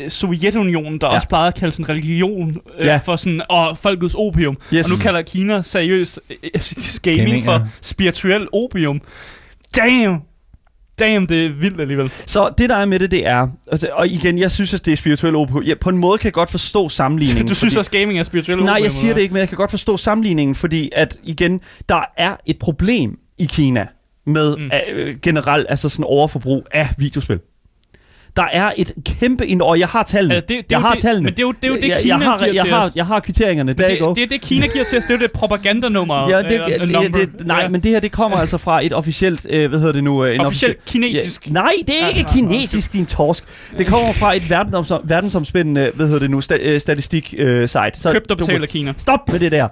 [0.00, 1.14] øh, Sovjetunionen, der ja.
[1.14, 2.96] Også plejede at kalde sådan religion øh, Ja.
[2.96, 4.56] for sådan, og folkets opium.
[4.74, 4.86] Yes.
[4.86, 6.60] Og nu kalder Kina seriøst øh, øh,
[7.02, 7.60] gaming, Gaming, for ja.
[7.82, 9.00] spirituel opium.
[9.76, 10.27] Damn!
[10.98, 12.12] Damn, det er vildt alligevel.
[12.26, 13.48] Så det, der er med det, det er...
[13.70, 15.62] Altså, og igen, jeg synes, at det er spirituel opium.
[15.62, 17.48] Ja, på en måde kan jeg godt forstå sammenligningen.
[17.48, 18.66] Du synes fordi- også, gaming er spirituel opium?
[18.66, 22.00] Nej, jeg siger det ikke, men jeg kan godt forstå sammenligningen, fordi at igen, der
[22.16, 23.86] er et problem i Kina
[24.26, 24.70] med mm.
[24.92, 27.38] øh, generelt altså sådan overforbrug af videospil.
[28.38, 30.34] Der er et kæmpe ind og jeg har tallene.
[30.34, 31.24] Altså, det- det jeg har det- tallene.
[31.24, 32.72] men det er jo- det er jo det, jeg, Kina jeg har, giver jeg til
[32.74, 32.92] har, os.
[32.96, 33.72] jeg har kvitteringerne.
[33.72, 33.98] Hvad?
[34.00, 34.08] go.
[34.08, 35.04] Det, det er det, Kina giver til os.
[35.04, 36.28] Det er jo det propagandanummer.
[36.30, 37.68] Ja, det, eller det, det, det, nej, Ja.
[37.68, 40.24] men det her, det kommer altså fra et officielt, øh, hvad hedder det nu?
[40.24, 41.46] Øh, en Officielt kinesisk.
[41.46, 43.44] Ja, nej, det er ikke ah, kinesisk, din torsk.
[43.78, 47.78] Det kommer fra et verdensom, verdensomspændende, hvad hedder det nu, sta, øh, statistik øh, site.
[47.94, 48.92] Så Købt og betalt af Kina.
[48.96, 49.68] Stop med det der.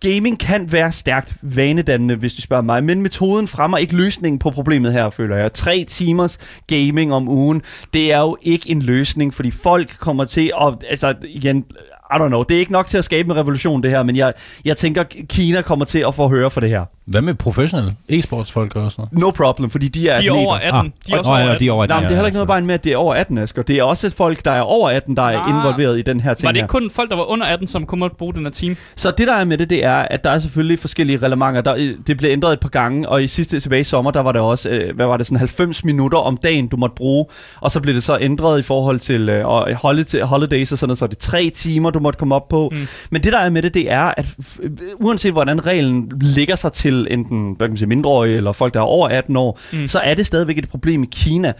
[0.12, 4.50] Gaming kan være stærkt vanedannende, hvis du spørger mig, men metoden fremmer ikke løsningen på
[4.50, 5.52] problemet her, føler jeg.
[5.52, 7.62] Tre timers gaming om ugen,
[7.94, 11.64] det er jo ikke en løsning, fordi folk kommer til at, altså igen,
[12.12, 14.16] I don't know, det er ikke nok til at skabe en revolution det her, men
[14.16, 14.32] jeg,
[14.64, 16.84] jeg tænker, Kina kommer til at få høre for det her.
[17.06, 19.18] Hvad med professionelle e-sportsfolk og sådan noget?
[19.18, 20.46] No problem, fordi de er De er atleter.
[20.46, 20.92] over 18.
[21.06, 21.60] De er også Nå, over ja, 18.
[21.60, 21.92] de er over 18.
[21.94, 23.38] Nej, men det er heller ikke noget ja, bare med, at det er over 18,
[23.38, 23.62] Asger.
[23.62, 25.48] Det er også folk, der er over 18, der er Ah.
[25.50, 26.64] involveret i den her ting Var det her.
[26.64, 28.76] ikke kun folk, der var under 18, som kunne måtte bruge den her team?
[28.96, 31.60] Så det der er med det, det er, at der er selvfølgelig forskellige reglementer.
[31.60, 34.32] Der, det blev ændret et par gange, og i sidste tilbage i sommer, der var
[34.32, 37.24] det også, øh, hvad var det, sådan 90 minutter om dagen, du måtte bruge.
[37.60, 40.88] Og så blev det så ændret i forhold til øh, og holiday, holidays og sådan
[40.88, 42.68] noget, så er det tre timer, du måtte komme op på.
[42.72, 42.78] Mm.
[43.10, 44.26] Men det der er med det, det er, at
[44.62, 48.74] øh, uanset hvordan reglen ligger sig til enten hvad kan man sige, mindreårige eller folk,
[48.74, 49.86] der er over 18 år, Mm.
[49.88, 51.52] så er det stadigvæk et problem i Kina.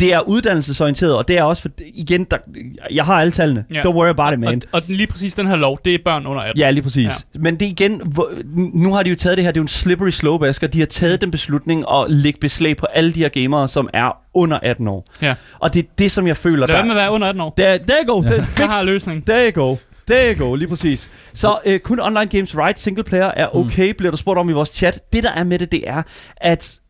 [0.00, 2.36] Det er uddannelsesorienteret, og det er også, for, igen, der,
[2.94, 3.64] jeg har alle tallene.
[3.74, 3.82] Ja.
[3.82, 4.48] Don't worry about it, man.
[4.48, 6.58] Og, og lige præcis den her lov, det er børn under 18.
[6.60, 7.04] Ja, lige præcis.
[7.34, 7.38] Ja.
[7.40, 8.28] Men det er igen, hvor,
[8.74, 10.66] nu har de jo taget det her, det er jo en slippery slope, Asger.
[10.66, 14.16] De har taget den beslutning at lægge beslag på alle de her gamere, som er
[14.34, 15.04] under 18 år.
[15.22, 15.34] Ja.
[15.58, 16.74] Og det er det, som jeg føler, Lad der...
[16.74, 17.54] være med at være under 18 år.
[17.56, 18.22] Der, there you go.
[18.22, 18.30] Ja.
[18.34, 18.84] Jeg har Fixed.
[18.84, 19.22] løsningen.
[19.26, 19.76] There you go.
[20.10, 21.10] There you go, lige præcis.
[21.34, 23.94] Så øh, kun online games right, single player er okay, mm.
[23.96, 25.12] bliver der spurgt om i vores chat.
[25.12, 26.02] Det, der er med det, det er,
[26.36, 26.80] at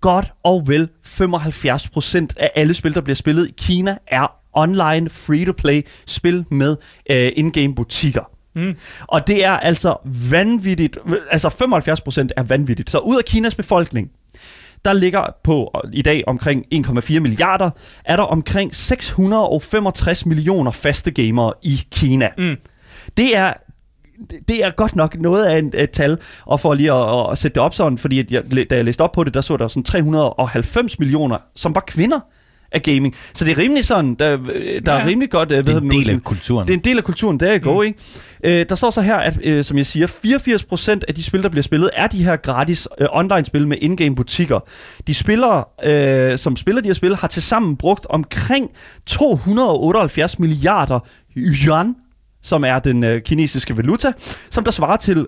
[0.00, 5.82] godt og vel 75% af alle spil, der bliver spillet i Kina, er online free-to-play
[6.06, 6.76] spil med
[7.10, 8.30] øh, in-game butikker.
[8.56, 8.76] Mm.
[9.06, 9.96] Og det er altså
[10.30, 10.98] vanvittigt.
[11.30, 12.90] Altså 75% er vanvittigt.
[12.90, 14.10] Så ud af Kinas befolkning,
[14.84, 17.70] der ligger på i dag omkring 1,4 milliarder,
[18.04, 22.28] er der omkring 665 millioner faste gamere i Kina.
[22.38, 22.56] Mm.
[23.16, 23.52] Det er
[24.48, 27.54] det er godt nok noget af en, et tal, og for lige at, at sætte
[27.54, 29.68] det op sådan, fordi at jeg, da jeg læste op på det, der så der
[29.68, 32.20] sådan 390 millioner, som var kvinder
[32.72, 33.14] af gaming.
[33.34, 35.00] Så det er rimelig sådan, der, der Ja.
[35.00, 35.52] er rimelig godt...
[35.52, 36.66] øh, Det hvad er en det del af kulturen.
[36.68, 37.82] det er en del af kulturen, der er go, mm.
[37.86, 37.98] ikke?
[38.44, 40.06] Øh, der står så her, at øh, som jeg siger,
[40.96, 44.14] 84% af de spil, der bliver spillet, er de her gratis øh, online-spil med in-game
[44.16, 44.60] butikker.
[45.06, 48.70] De spillere, øh, som spiller de her spil, har tilsammen brugt omkring
[49.06, 51.00] 278 milliarder
[51.36, 51.94] yuan,
[52.42, 54.12] som er den øh, kinesiske valuta,
[54.50, 55.26] som der svarer til,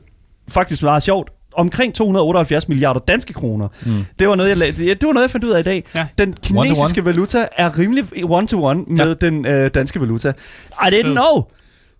[0.49, 3.69] faktisk meget sjovt, omkring 278 milliarder danske kroner.
[3.87, 3.93] Mm.
[4.19, 5.85] Det var noget, jeg, det, var noget, jeg fandt ud af i dag.
[5.97, 6.07] Ja.
[6.19, 9.27] Den kinesiske valuta er rimelig one-to-one med Ja.
[9.27, 10.29] den øh, danske valuta.
[10.71, 11.43] I didn't know.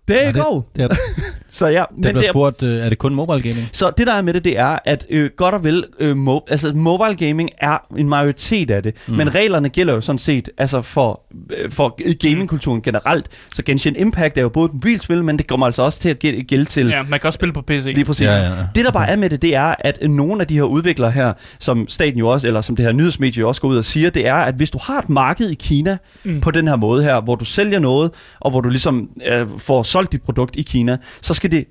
[0.07, 0.61] There you go.
[0.75, 0.97] Det, det,
[1.51, 3.69] Så ja, det men bliver det er, spurgt, øh, er det kun mobile gaming?
[3.71, 6.45] så det der er med det, det er, at øh, godt og vel, øh, mo-
[6.49, 9.13] altså mobile gaming er en majoritet af det, mm.
[9.13, 11.21] men reglerne gælder jo sådan set altså for,
[11.57, 13.27] øh, for gamingkulturen generelt.
[13.53, 16.17] Så Genshin Impact er jo både et mobilspil, men det kommer altså også til at
[16.25, 17.83] gæ- gælde til Ja, man kan også spille på PC.
[17.85, 18.25] Lige præcis.
[18.27, 18.51] Ja, ja, ja.
[18.75, 21.33] Det der bare er med det, det er, at nogle af de her udviklere her,
[21.59, 24.09] som staten jo også, eller som det her nyhedsmedie jo også går ud og siger,
[24.09, 26.41] det er, at hvis du har et marked i Kina mm.
[26.41, 29.83] på den her måde her, hvor du sælger noget, og hvor du ligesom øh, får
[29.83, 31.65] solgt dit produkt i Kina, så skal det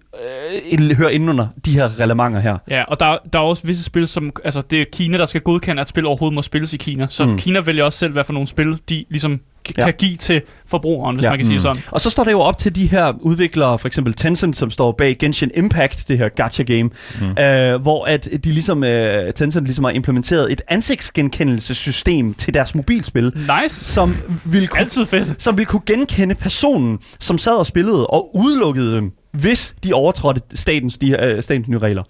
[0.91, 2.57] øh, høre ind under de her relevanter her.
[2.71, 4.33] Ja, og der, der er også visse spil, som...
[4.45, 7.07] Altså, det er Kina, der skal godkende, at spil overhovedet må spilles i Kina.
[7.11, 7.39] Så Mm.
[7.39, 9.85] Kina vælger også selv, hvad for nogle spil, de ligesom k- Ja.
[9.85, 11.31] kan give til forbrugeren, hvis ja.
[11.31, 11.63] man kan sige Mm.
[11.63, 11.83] sådan.
[11.91, 14.93] Og så står det jo op til de her udviklere, for eksempel Tencent, som står
[14.93, 16.83] bag Genshin Impact, det her gacha game,
[17.21, 17.43] mm.
[17.43, 23.33] øh, hvor at de ligesom, øh, Tencent ligesom har implementeret et ansigtsgenkendelsessystem til deres mobilspil,
[23.63, 23.85] Nice.
[23.85, 25.43] som ville kunne Altid fedt.
[25.43, 30.41] som ville kunne genkende personen, som sad og spillede, og udelukkede dem, hvis de overtrådte
[30.55, 32.03] statens, de, øh, statens nye regler.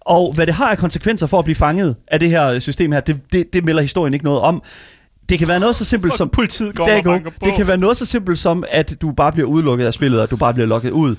[0.00, 3.00] Og hvad det har af konsekvenser for at blive fanget af det her system her,
[3.00, 4.62] det, det, det melder historien ikke noget om.
[5.28, 6.28] Det kan være noget så simpelt Fuck, som...
[6.28, 7.20] politiet går Der og.
[7.44, 10.30] Det kan være noget så simpelt som, at du bare bliver udelukket af spillet, og
[10.30, 11.16] du bare bliver lukket ud.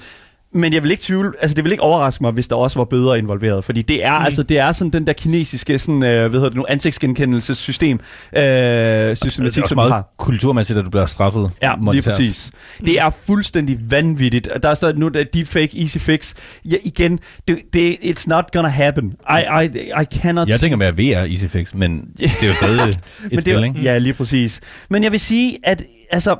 [0.57, 2.85] Men jeg vil ikke tvivle, altså det vil ikke overraske mig, hvis der også var
[2.85, 4.25] bøder involveret, fordi det er mm.
[4.25, 7.99] altså det er sådan den der kinesiske sådan øh, hvad hedder det nu ansigtsgenkendelsessystem
[8.37, 10.13] øh, systematik er som meget har.
[10.17, 11.51] kulturmæssigt, at du bliver straffet.
[11.61, 12.11] Ja, lige monetært.
[12.13, 12.51] præcis.
[12.85, 14.49] Det er fuldstændig vanvittigt.
[14.63, 16.33] Der står nu, der er deepfake, easy fix.
[16.65, 19.13] Ja, igen, det, det, it's not gonna happen.
[19.29, 22.53] I, I, I cannot Jeg tænker med at VR Easy Fix, men det er jo
[22.53, 22.97] stadig et
[23.31, 23.79] men spil, det, ikke?
[23.79, 24.61] er- Ja, lige præcis.
[24.89, 26.35] Men jeg vil sige, at altså,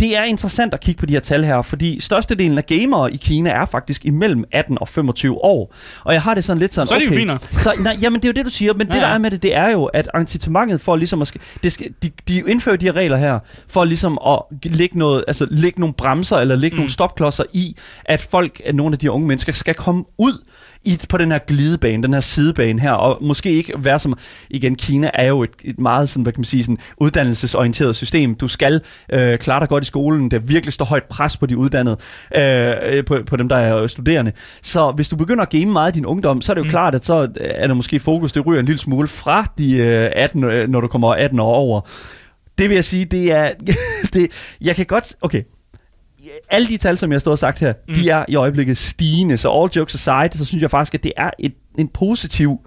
[0.00, 3.16] det er interessant at kigge på de her tal her, fordi størstedelen af gamere i
[3.16, 5.74] Kina er faktisk imellem 18 og 25 år.
[6.04, 7.42] Og jeg har det sådan lidt sådan, Så er det jo okay, fint nok.
[7.52, 9.30] Så, nej, jamen, det er jo det, du siger, men ja, det, der er med
[9.30, 11.36] det, det er jo, at incitamentet for ligesom at...
[11.62, 15.46] Det skal, de, de indfører de her regler her, for ligesom at lægge, noget, altså,
[15.50, 16.78] lægge nogle bremser, eller lægge mm.
[16.78, 20.44] nogle stopklodser i, at folk, at nogle af de unge mennesker, skal komme ud
[20.86, 24.18] i, på den her glidebane, den her sidebane her, og måske ikke være som,
[24.50, 28.34] igen, Kina er jo et, et meget sådan, hvad kan man sige, sådan uddannelsesorienteret system.
[28.34, 28.80] Du skal
[29.12, 31.96] øh, klare dig godt i skolen, der virkelig står højt pres på de uddannede,
[32.36, 34.32] øh, på, på dem, der er studerende.
[34.62, 36.70] Så hvis du begynder at game meget i din ungdom, så er det jo mm.
[36.70, 40.10] klart, at så er der måske fokus, det ryger en lille smule fra de øh,
[40.16, 41.80] 18, øh, når du kommer 18 år over.
[42.58, 43.50] Det vil jeg sige, det er,
[44.14, 45.42] det, jeg kan godt, okay,
[46.50, 47.94] alle de tal, som jeg stået og sagt her, mm.
[47.94, 49.36] de er i øjeblikket stigende.
[49.36, 52.58] Så all jokes aside, så synes jeg faktisk, at det er et, en positiv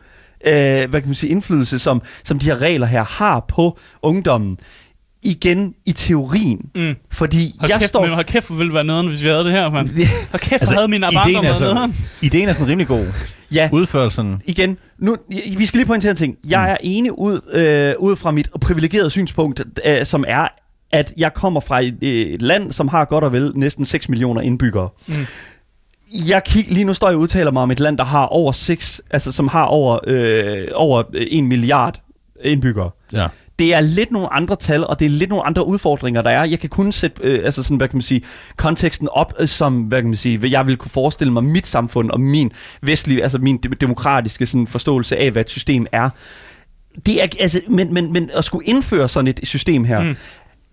[0.48, 0.54] øh,
[0.90, 4.58] hvad kan man sige, indflydelse, som, som de her regler her har på ungdommen.
[5.24, 6.60] Igen i teorien.
[6.76, 6.96] Mm.
[7.12, 8.06] Fordi Hold jeg kæft, står...
[8.06, 9.88] men hold kæft, hvor ville det være nederen, hvis vi havde det her, mand.
[9.96, 11.96] Hold kæft, altså, Altså, havde min ideen er så- nederen.
[12.22, 13.06] Ideen er sådan rimelig god.
[13.54, 15.18] ja, Udførelsen, igen, nu,
[15.58, 16.36] vi skal lige pointere en ting.
[16.48, 20.48] Jeg er enig ud, øh, ud fra mit privilegerede synspunkt, øh, som er,
[20.92, 24.42] at jeg kommer fra et, et land, som har godt og vel næsten 6 millioner
[24.42, 24.90] indbyggere.
[25.08, 25.14] Mm.
[26.30, 28.52] Jeg kig, lige nu står jeg og udtaler mig om et land, der har over
[28.52, 32.02] 6, altså som har over, øh, over 1 milliard
[32.44, 32.90] indbyggere.
[33.14, 33.28] ja.
[33.60, 36.44] Det er lidt nogle andre tal, og det er lidt nogle andre udfordringer, der er.
[36.44, 38.22] Jeg kan kun sætte øh, altså sådan, hvad kan man sige,
[38.58, 41.68] konteksten op, øh, som hvad kan man sige, hvad jeg vil kunne forestille mig mit
[41.68, 46.10] samfund og min vestlige, altså min de- demokratiske sådan, forståelse af, hvad et system er.
[47.06, 50.16] Det er altså, men, men, men at skulle indføre sådan et system her, mm.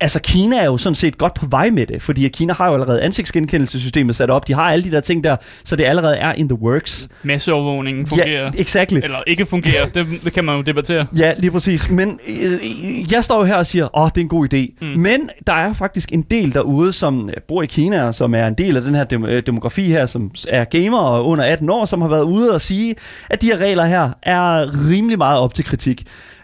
[0.01, 2.73] Altså, Kina er jo sådan set godt på vej med det, fordi Kina har jo
[2.75, 4.49] allerede ansigtsgenkendelsessystemet sat op.
[4.49, 7.09] De har alle de der ting der, så det allerede er in the works.
[7.23, 8.45] Masseovervågningen fungerer.
[8.45, 9.01] Ja, exactly.
[9.03, 11.07] Eller ikke fungerer, det, det kan man jo debattere.
[11.19, 11.91] Ja, lige præcis.
[11.91, 14.75] Men øh, jeg står jo her og siger, åh, oh, det er en god idé.
[14.81, 14.87] Mm.
[15.01, 18.55] Men der er faktisk en del derude, som øh, bor i Kina, som er en
[18.55, 21.85] del af den her dem- øh, demografi her, som er gamer og under 18 år,
[21.85, 22.95] som har været ude og sige,
[23.31, 26.03] at de her regler her er rimelig meget op til kritik.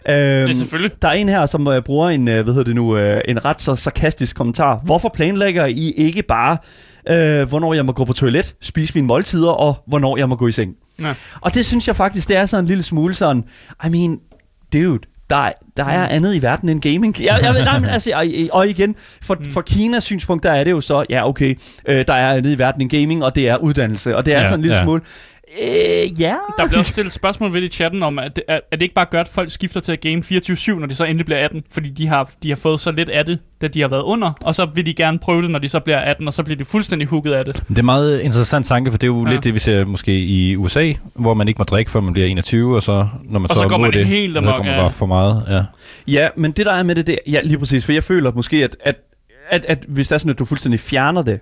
[0.09, 0.91] Øhm, Ja, selvfølgelig.
[1.01, 3.45] der er en her, som øh, bruger en, øh, hvad hedder det nu, øh, en
[3.45, 4.81] ret så sarkastisk kommentar.
[4.85, 6.57] Hvorfor planlægger I ikke bare,
[7.09, 10.47] øh, hvornår jeg må gå på toilet, spise mine måltider, og hvornår jeg må gå
[10.47, 10.73] i seng?
[11.01, 11.13] Ja.
[11.41, 13.43] Og det synes jeg faktisk, det er sådan en lille smule sådan,
[13.85, 14.19] I mean,
[14.73, 17.15] dude, der, der er andet i verden end gaming.
[17.23, 19.51] Jeg, jeg, nej, men altså, og, og igen, for, Mm.
[19.51, 21.55] for Kinas synspunkt, der er det jo så, ja okay,
[21.87, 24.37] øh, der er andet i verden end gaming, og det er uddannelse, og det er
[24.37, 24.83] Ja, sådan en lille ja.
[24.83, 25.01] smule,
[25.61, 26.35] øh, ja.
[26.57, 28.81] Der bliver også stillet spørgsmål ved det i chatten om, at det, at, at det
[28.81, 31.39] ikke bare gør, at folk skifter til at game 24-7, når de så endelig bliver
[31.39, 34.01] 18, fordi de har, de har fået så lidt af det, da de har været
[34.01, 36.43] under, og så vil de gerne prøve det, når de så bliver 18, og så
[36.43, 37.63] bliver de fuldstændig hooket af det.
[37.69, 39.31] Det er meget interessant tanke, for det er jo ja.
[39.31, 42.27] Lidt det, vi ser måske i USA, hvor man ikke må drikke, før man bliver
[42.27, 44.63] 21, og så når man Og så går må man det, helt så amok, går
[44.63, 44.79] man ja.
[44.79, 45.45] bare for meget.
[45.49, 45.63] Ja.
[46.07, 48.63] Ja, men det der er med det, det ja lige præcis, for jeg føler måske,
[48.63, 48.95] at, at,
[49.49, 51.39] at, at hvis det er sådan, at du fuldstændig fjerner det,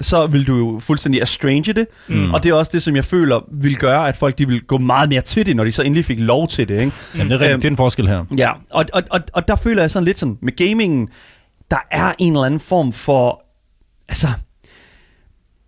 [0.00, 2.34] så vil du jo fuldstændig estrange det, Mm.
[2.34, 4.78] og det er også det, som jeg føler vil gøre, at folk de vil gå
[4.78, 6.92] meget mere til det, når de så endelig fik lov til det, ikke?
[7.14, 7.52] Jamen, det, er, rigtigt.
[7.52, 8.24] Øhm, det er en forskel her.
[8.36, 11.08] Ja, og, og, og, og der føler jeg sådan lidt sådan, med gamingen,
[11.70, 13.42] der er en eller anden form for,
[14.08, 14.28] altså,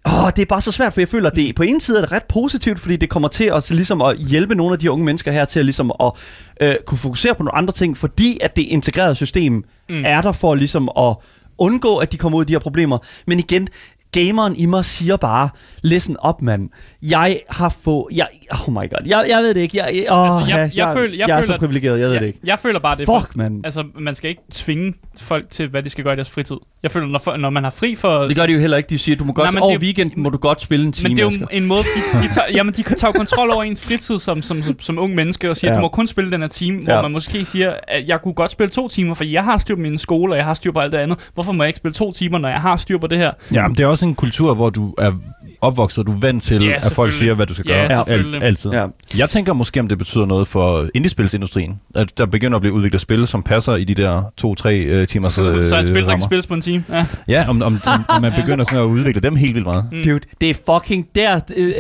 [0.06, 2.00] Åh, det er bare så svært, for jeg føler, at det på en side er
[2.00, 5.04] det ret positivt, fordi det kommer til at, ligesom at hjælpe nogle af de unge
[5.04, 6.12] mennesker her til at, ligesom at
[6.60, 10.04] øh, kunne fokusere på nogle andre ting, fordi at det integrerede system mm.
[10.06, 11.16] er der for ligesom at
[11.58, 12.98] undgå, at de kommer ud i de her problemer.
[13.26, 13.68] Men igen,
[14.12, 15.48] gameren i mig siger bare,
[15.82, 16.68] listen up, mand.
[17.02, 18.04] Jeg har fået...
[18.16, 19.06] Jeg, oh my god.
[19.06, 19.76] Jeg, jeg ved det ikke.
[19.76, 22.00] Jeg, jeg, oh, Altså, jeg- jeg, jeg føler- jeg jeg er føler, så at- privilegeret,
[22.00, 22.38] jeg ved det jeg, ikke.
[22.44, 23.64] jeg føler bare, det er Fuck, mand.
[23.64, 26.56] Altså, man skal ikke tvinge folk til, hvad de skal gøre i deres fritid.
[26.82, 28.18] Jeg føler, når, for- når man har fri for...
[28.22, 28.88] Det gør de jo heller ikke.
[28.88, 29.52] De siger, du må godt...
[29.52, 31.66] Nej, over det- weekenden må du godt spille en time, men det er jo en
[31.66, 34.80] måde, de, de, tager, jamen, de kan tage kontrol over ens fritid som, som, som,
[34.80, 35.76] som ung menneske og siger, Ja.
[35.76, 37.02] du må kun spille den her time, hvor Ja.
[37.02, 39.80] man måske siger, at jeg kunne godt spille to timer, for jeg har styr på
[39.80, 41.30] min skole, og jeg har styr på alt det andet.
[41.34, 43.30] Hvorfor må jeg ikke spille to timer, når jeg har styr på det her?
[43.52, 45.12] Ja, men det er også en kultur, hvor du er
[45.60, 48.04] opvokset, og du er vant til, Ja, at folk siger, hvad du skal Ja, gøre.
[48.06, 48.42] selvfølgelig.
[48.42, 48.70] altid.
[48.70, 48.86] Ja.
[49.16, 53.00] Jeg tænker måske, om det betyder noget for indiespilsindustrien, at der begynder at blive udviklet
[53.00, 56.22] spil, som passer i de der to-tre øh, timers øh, Så et spil, der kan
[56.22, 56.84] spilles på en time.
[56.90, 57.06] Ja.
[57.28, 59.84] Ja, om, om, om, om man begynder sådan at udvikle dem helt vildt meget.
[59.92, 60.02] Mm.
[60.04, 61.72] Dude, det er fucking der, øh,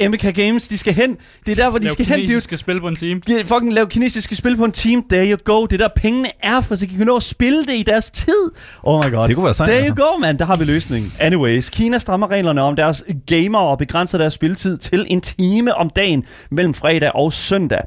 [0.00, 1.16] øh, MK Games, de skal hen.
[1.46, 2.40] Det er der, hvor de Lav skal hen, dude.
[2.40, 3.20] skal spille på en time.
[3.26, 5.02] De fucking lave kinesiske spil på en team.
[5.10, 5.66] There you go.
[5.66, 8.10] Det er der pengene er, for så de kan nå at spille det i deres
[8.10, 8.50] tid.
[8.82, 9.28] Oh my god.
[9.28, 10.04] Det kunne være sejt, There you altså.
[10.04, 10.38] go, man.
[10.38, 11.12] Der har vi løsningen.
[11.20, 15.90] Anyways, Kina strammer reglerne om deres gamer og begrænser deres spilletid til en time om
[15.90, 17.80] dagen mellem fredag og søndag.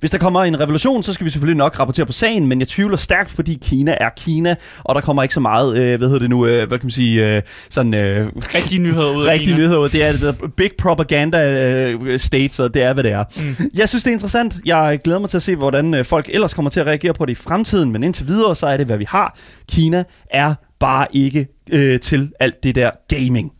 [0.00, 2.68] Hvis der kommer en revolution, så skal vi selvfølgelig nok rapportere på sagen, men jeg
[2.68, 6.20] tvivler stærkt, fordi Kina er Kina, og der kommer ikke så meget, øh, hvad hedder
[6.20, 7.94] det nu, øh, hvad kan man sige, øh, sådan...
[7.94, 9.58] Øh, Rigtige nyheder ud af Rigtig Kina.
[9.58, 9.88] nyheder.
[9.88, 13.24] Det er det der big propaganda uh, state, så det er, hvad det er.
[13.36, 13.70] Mm.
[13.74, 14.54] Jeg synes, det er interessant.
[14.64, 17.26] Jeg glæder mig til at se, hvordan uh, folk ellers kommer til at reagere på
[17.26, 19.38] det i fremtiden, men indtil videre, så er det, hvad vi har.
[19.72, 23.52] Kina er bare ikke uh, til alt det der gaming.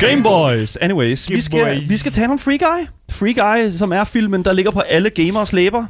[0.00, 0.76] Game Boys.
[0.76, 1.90] Anyways, vi Game skal, Boys.
[1.90, 2.86] vi skal tale om Free Guy.
[3.10, 5.86] Free Guy, som er filmen, der ligger på alle gamers læber.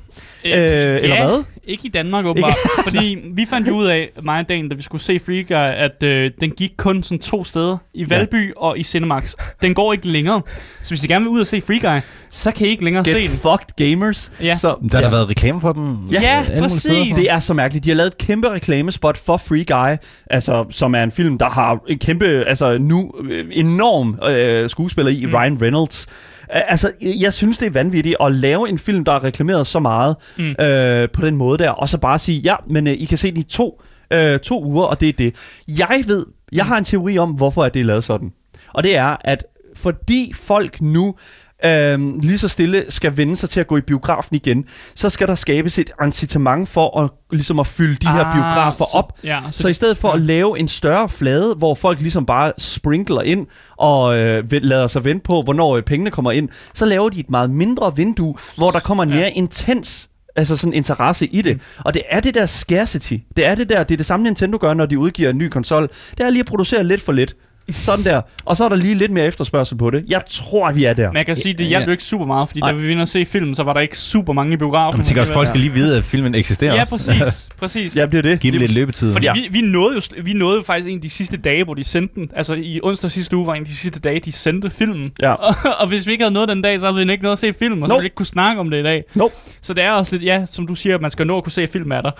[0.54, 1.42] Øh, eller hvad?
[1.64, 2.54] Ikke i Danmark, åbenbart.
[2.88, 5.74] fordi vi fandt jo ud af, mig og Dan, da vi skulle se Free Guy,
[5.84, 7.76] at øh, den gik kun sådan to steder.
[7.94, 8.52] I Valby ja.
[8.56, 9.34] og i Cinemax.
[9.62, 10.42] Den går ikke længere.
[10.82, 13.04] Så hvis I gerne vil ud og se Free Guy, så kan I ikke længere
[13.04, 13.38] se Get den.
[13.38, 14.32] fucked gamers.
[14.42, 14.54] Ja.
[14.54, 15.96] Så, Der har der været reklame for dem.
[16.12, 16.80] Ja, Ja, præcis.
[16.80, 17.04] steder.
[17.04, 17.84] Det er så mærkeligt.
[17.84, 19.96] De har lavet et kæmpe reklamespot for Free Guy,
[20.30, 25.12] altså, som er en film, der har en kæmpe, altså nu øh, enorm øh, skuespiller
[25.12, 25.34] i, mm.
[25.34, 26.06] Ryan Reynolds.
[26.48, 30.16] Altså, jeg synes, det er vanvittigt at lave en film, der er reklameret så meget
[30.38, 30.64] mm.
[30.64, 33.30] øh, på den måde der, og så bare sige, ja, men øh, I kan se
[33.30, 35.34] den i to, øh, to uger, og det er det.
[35.68, 38.32] Jeg ved, jeg har en teori om, hvorfor at det er lavet sådan.
[38.72, 39.44] Og det er, at
[39.76, 41.14] fordi folk nu
[41.64, 44.64] øhm, lige så stille skal vende sig til at gå i biografen igen,
[44.94, 48.84] så skal der skabes et incitament for at, ligesom at fylde de her Ah, biografer
[48.84, 49.12] så- op.
[49.24, 50.14] ja, så, så i stedet for ja.
[50.14, 55.04] at lave en større flade, hvor folk ligesom bare sprinkler ind og øh, lader sig
[55.04, 58.70] vente på, hvornår øh, pengene kommer ind, så laver de et meget mindre vindue, hvor
[58.70, 59.14] der kommer en Ja.
[59.16, 61.54] mere intens altså sådan interesse i det.
[61.56, 61.60] Mm.
[61.84, 63.14] Og det er det der scarcity.
[63.36, 65.48] Det er det der, det er det samme Nintendo gør, når de udgiver en ny
[65.48, 65.82] konsol.
[66.10, 67.36] Det er lige at producere lidt for lidt.
[67.70, 68.20] Sådan der.
[68.44, 70.04] Og så er der lige lidt mere efterspørgsel på det.
[70.08, 71.08] Jeg tror, vi er der.
[71.08, 72.70] Men jeg kan sige, det hjalp jo ikke super meget, fordi Nej.
[72.70, 74.98] da vi ville se filmen, så var der ikke super mange i biografen.
[74.98, 76.92] Man tænker også, folk skal lige vide, at filmen eksisterer Ja, også.
[76.96, 77.48] præcis.
[77.60, 77.96] præcis.
[77.96, 78.40] Ja, bliver det.
[78.40, 79.12] Giv dem lidt løbetid.
[79.12, 79.32] Fordi Ja.
[79.32, 81.84] vi, vi, nåede jo, vi nåede jo faktisk en af de sidste dage, hvor de
[81.84, 82.30] sendte den.
[82.36, 85.12] Altså i onsdag sidste uge var en af de sidste dage, de sendte filmen.
[85.22, 85.32] Ja.
[85.32, 87.38] Og, og hvis vi ikke havde noget den dag, så havde vi ikke noget at
[87.38, 87.98] se filmen, og så Nope.
[87.98, 89.04] ville vi ikke kunne snakke om det i dag.
[89.14, 89.34] Nope.
[89.62, 91.66] Så det er også lidt, ja, som du siger, man skal nå at kunne se
[91.66, 92.12] film af dig.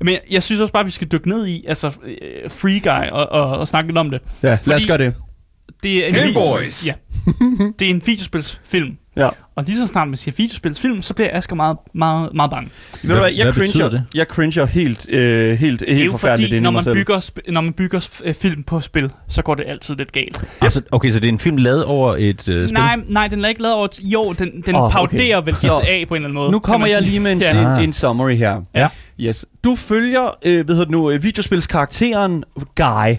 [0.00, 3.10] Men jeg, jeg synes også bare, vi skal dykke ned i, altså øh, Free Guy,
[3.10, 4.20] og, og, og snakke lidt om det.
[4.42, 5.14] Ja, lad os gøre det.
[5.82, 6.86] Det er en vi- Boys.
[6.86, 6.92] Ja.
[7.78, 8.96] det er en videospilsfilm.
[9.18, 9.28] Ja.
[9.56, 12.70] Og lige så snart man siger videospilsfilm, så bliver Asger meget, meget, meget bange.
[13.02, 14.04] Ved du hvad, jeg hvad betyder cringer, det?
[14.14, 17.60] jeg cringer helt, øh, helt, Det er helt forfærdeligt fordi, når man, bygger, sp- når
[17.60, 20.44] man bygger øh, film på spil, så går det altid lidt galt.
[20.60, 22.74] Altså, okay, så det er en film lavet over et øh, spil?
[22.74, 23.88] Nej, nej, den er ikke lavet over...
[23.88, 24.92] t- Jo, den, den oh, okay.
[24.96, 26.50] pauderer vel Så- GTA på en eller anden måde.
[26.52, 27.76] Nu kommer jeg lige med en, Ja.
[27.76, 28.60] en, en summary her.
[28.74, 28.88] Ja.
[29.20, 29.46] Yes.
[29.64, 32.44] Du følger, øh, hvad hedder det nu, øh, videospilskarakteren
[32.76, 33.14] Guy.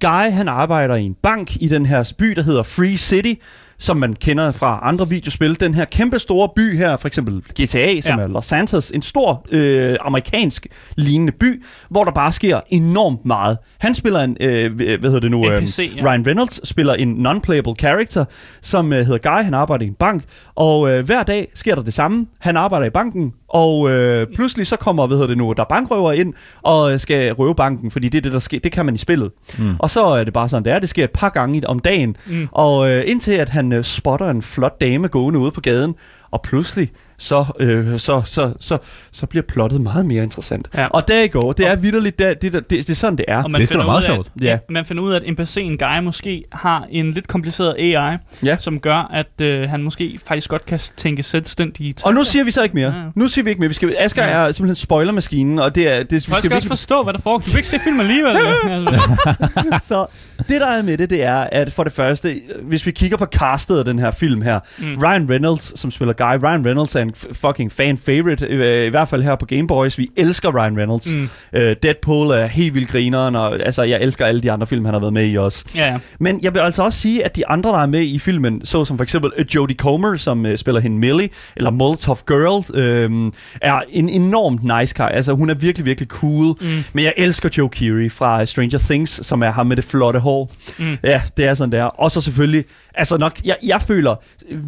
[0.00, 3.32] Guy, han arbejder i en bank i den her by, der hedder Free City,
[3.80, 5.60] som man kender fra andre videospil.
[5.60, 8.24] Den her kæmpe store by her, for eksempel GTA, som Ja.
[8.24, 10.66] er Los Santos, en stor øh, amerikansk
[10.96, 13.58] lignende by, hvor der bare sker enormt meget.
[13.78, 16.02] Han spiller en, øh, hvad hedder det nu, NPC, ja.
[16.04, 18.24] Ryan Reynolds spiller en non-playable character,
[18.62, 19.44] som øh, hedder Guy.
[19.44, 22.26] Han arbejder i en bank, og øh, hver dag sker der det samme.
[22.38, 25.66] Han arbejder i banken, og øh, pludselig så kommer, hvad hedder det nu, der er
[25.68, 28.58] bankrøver ind og øh, skal røve banken, fordi det er det, der sker.
[28.60, 29.30] Det kan man i spillet.
[29.58, 29.74] Mm.
[29.78, 30.78] Og så er det bare sådan, det er.
[30.78, 32.16] Det sker et par gange i- om dagen.
[32.26, 32.48] Mm.
[32.52, 35.94] Og øh, indtil at han øh, spotter en flot dame gående ude på gaden,
[36.30, 38.78] og pludselig så, øh, så, så, så,
[39.12, 40.68] så bliver plottet meget mere interessant.
[40.76, 40.86] Ja.
[40.86, 41.52] Og der I go.
[41.52, 43.42] Det er vidderligt, det, det, det, det er sådan, det er.
[43.42, 44.26] Og man Det er finder meget ud af, sjovt.
[44.36, 44.58] At, Ja.
[44.68, 48.56] Man finder ud af, at NPC'en Guy måske har en lidt kompliceret AI, Ja.
[48.58, 52.30] som gør, at øh, han måske faktisk godt kan tænke selvstændige Og nu tanker.
[52.30, 52.94] siger vi så ikke mere.
[52.96, 53.02] Ja.
[53.14, 53.68] Nu siger vi ikke mere.
[53.68, 54.30] Vi skal, Asger Ja.
[54.30, 56.02] er simpelthen spoilermaskinen, og det er...
[56.02, 57.38] Det, vi Folk skal, skal også forstå, hvad der foregår.
[57.44, 58.36] Du kan ikke se film alligevel.
[58.70, 59.76] altså.
[59.82, 60.06] så
[60.48, 63.24] det, der er med det, det er, at for det første, hvis vi kigger på
[63.26, 64.98] castet af den her film her, mm.
[65.02, 69.22] Ryan Reynolds, som spiller Guy, Ryan Reynolds er en fucking fan-favorite, øh, i hvert fald
[69.22, 69.98] her på Game Boys.
[69.98, 71.14] Vi elsker Ryan Reynolds.
[71.14, 71.20] Mm.
[71.20, 71.58] Mm.
[71.58, 74.94] Øh, Deadpool er helt vildt grineren, og altså, jeg elsker alle de andre film, han
[74.94, 75.64] har været med i også.
[75.76, 75.98] Ja, ja.
[76.20, 78.84] Men jeg vil altså også sige, at de andre, der er med i filmen, så
[78.84, 83.32] som for eksempel øh, Jodie Comer, som øh, spiller hende Millie, eller Molotov Girl, øh,
[83.62, 85.10] er en enormt nice guy.
[85.10, 86.46] Altså, hun er virkelig, virkelig cool.
[86.60, 86.66] Mm.
[86.92, 90.52] Men jeg elsker Joe Keery fra Stranger Things, som er ham med det flotte hår.
[90.78, 90.98] Mm.
[91.04, 91.84] Ja, det er sådan der.
[91.84, 94.14] Og så selvfølgelig, altså nok, jeg, jeg føler,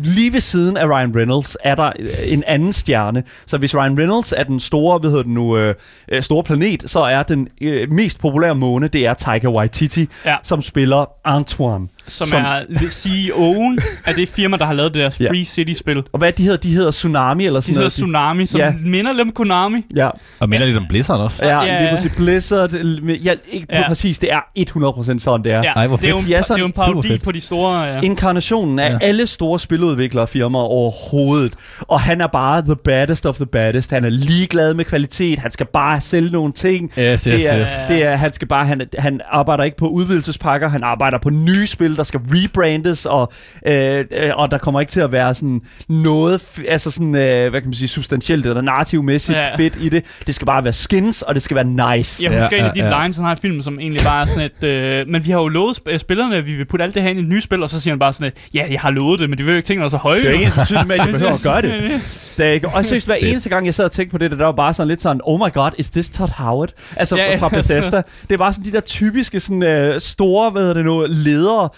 [0.04, 3.22] lige ved siden af Ryan Reynolds er der øh, en anden stjerne.
[3.46, 5.74] Så hvis Ryan Reynolds er den store, hvad hedder det nu, øh,
[6.08, 10.36] øh, store planet, så er den øh, mest populære måne, det er Taika Waititi, Ja.
[10.42, 11.88] som spiller Antoine.
[12.08, 12.60] Som, Som- er
[12.90, 15.30] CEO'en af det firma, der har lavet deres Ja.
[15.30, 16.02] Free City-spil.
[16.12, 16.56] Og hvad de hedder?
[16.56, 17.92] De hedder Tsunami eller De sådan hedder noget.
[17.92, 18.74] Tsunami, som Ja.
[18.84, 19.84] minder lidt om Konami.
[19.96, 20.08] Ja,
[20.40, 21.46] Og minder lidt om Blizzard også.
[21.46, 22.72] ja, Ja, er præcis Blizzard.
[22.72, 23.88] Ja, ikke Ja.
[23.88, 25.62] præcis, det er 100% sådan, det er.
[25.62, 26.30] Ja, Ej, hvor det, er jo en, fedt.
[26.30, 27.22] Ja, det er jo en parodi fedt.
[27.22, 27.82] på de store...
[27.82, 28.00] Ja.
[28.00, 28.92] Inkarnationen af Ja.
[28.92, 28.98] ja.
[29.02, 31.52] alle store spiludviklerfirmaer overhovedet.
[31.80, 33.90] Og han er bare the baddest of the baddest.
[33.90, 35.38] Han er ligeglad med kvalitet.
[35.38, 36.84] Han skal bare sælge nogle ting.
[36.98, 37.68] Yes, yes, det er, yes.
[37.88, 41.66] det er, han skal bare, han, han arbejder ikke på udvidelsespakker, han arbejder på nye
[41.66, 43.32] spil, der skal rebrandes, og,
[43.66, 47.60] øh, øh, og der kommer ikke til at være sådan noget, altså sådan, øh, hvad
[47.60, 49.48] kan man sige, substantielt eller narrativmæssigt Ja.
[49.48, 49.56] ja.
[49.56, 50.04] fedt i det.
[50.26, 51.64] Det skal bare være skins, og det skal være
[51.96, 52.24] nice.
[52.24, 53.02] Jeg Ja, husker en af de ja, ja.
[53.02, 54.64] lines, han har i filmen, som egentlig bare er sådan et...
[54.68, 57.10] Øh, men vi har jo lovet sp- spillerne, at vi vil putte alt det her
[57.10, 58.90] ind i et nyt spil, og så siger han bare sådan et, ja, jeg har
[58.90, 60.18] lovet det, men de vil jo ikke tænke så høje.
[60.18, 62.00] Det er jo." ikke ens betydning med, at de behøver at gøre det.
[62.36, 62.68] Det er ikke.
[62.68, 64.88] Og seriøst, hver eneste gang, jeg sad og tænkte på det, der var bare sådan
[64.88, 66.68] lidt sådan, oh my god, is this Todd Howard?
[66.96, 68.02] Altså Ja, ja, ja, fra Bethesda.
[68.30, 71.68] Det var sådan de der typiske sådan, øh, store, hvad hedder det nu, ledere.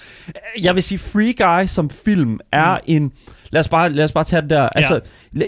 [0.62, 2.80] Jeg vil sige, Free Guy som film er Mm.
[2.86, 3.12] en...
[3.50, 4.68] Lad os, bare, lad os bare tage det der.
[4.74, 5.00] Altså,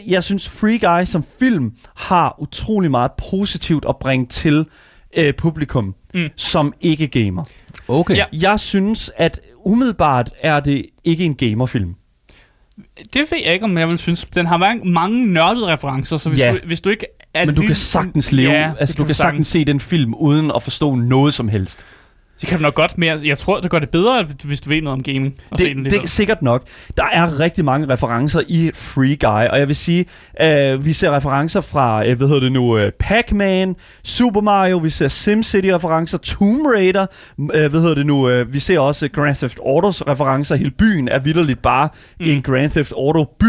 [0.07, 4.67] jeg synes, Free Guy som film har utrolig meget positivt at bringe til
[5.17, 6.29] øh, publikum, Mm.
[6.37, 7.45] som ikke gamer.
[7.89, 8.17] Okay.
[8.17, 8.25] Ja.
[8.33, 11.95] Jeg synes, at umiddelbart er det ikke en gamerfilm.
[13.15, 14.25] Det ved jeg ikke, om jeg vil synes.
[14.35, 16.53] Den har mange, mange nørdede referencer, så hvis, Ja.
[16.53, 19.03] du, hvis du ikke er Men du lille- kan sagtens leve, Ja, ja, altså kan
[19.03, 21.85] du kan sagtens se den film uden at forstå noget som helst.
[22.41, 24.69] Det kan du nok godt, men jeg, jeg tror, det gør det bedre, hvis du
[24.69, 25.35] ved noget om gaming.
[25.51, 26.63] Og Det, lidt det er sikkert nok.
[26.97, 30.05] Der er rigtig mange referencer i Free Guy, og jeg vil sige,
[30.43, 34.91] øh, vi ser referencer fra, øh, hvad hedder det nu, øh, Pac-Man, Super Mario, vi
[34.91, 37.07] ser SimCity-referencer, Tomb Raider,
[37.39, 41.09] øh, hvad hedder det nu, øh, vi ser også Grand Theft Autos referencer, hele byen
[41.09, 41.89] er vidderligt bare
[42.21, 42.27] Mm.
[42.27, 43.45] en Grand Theft Auto-by.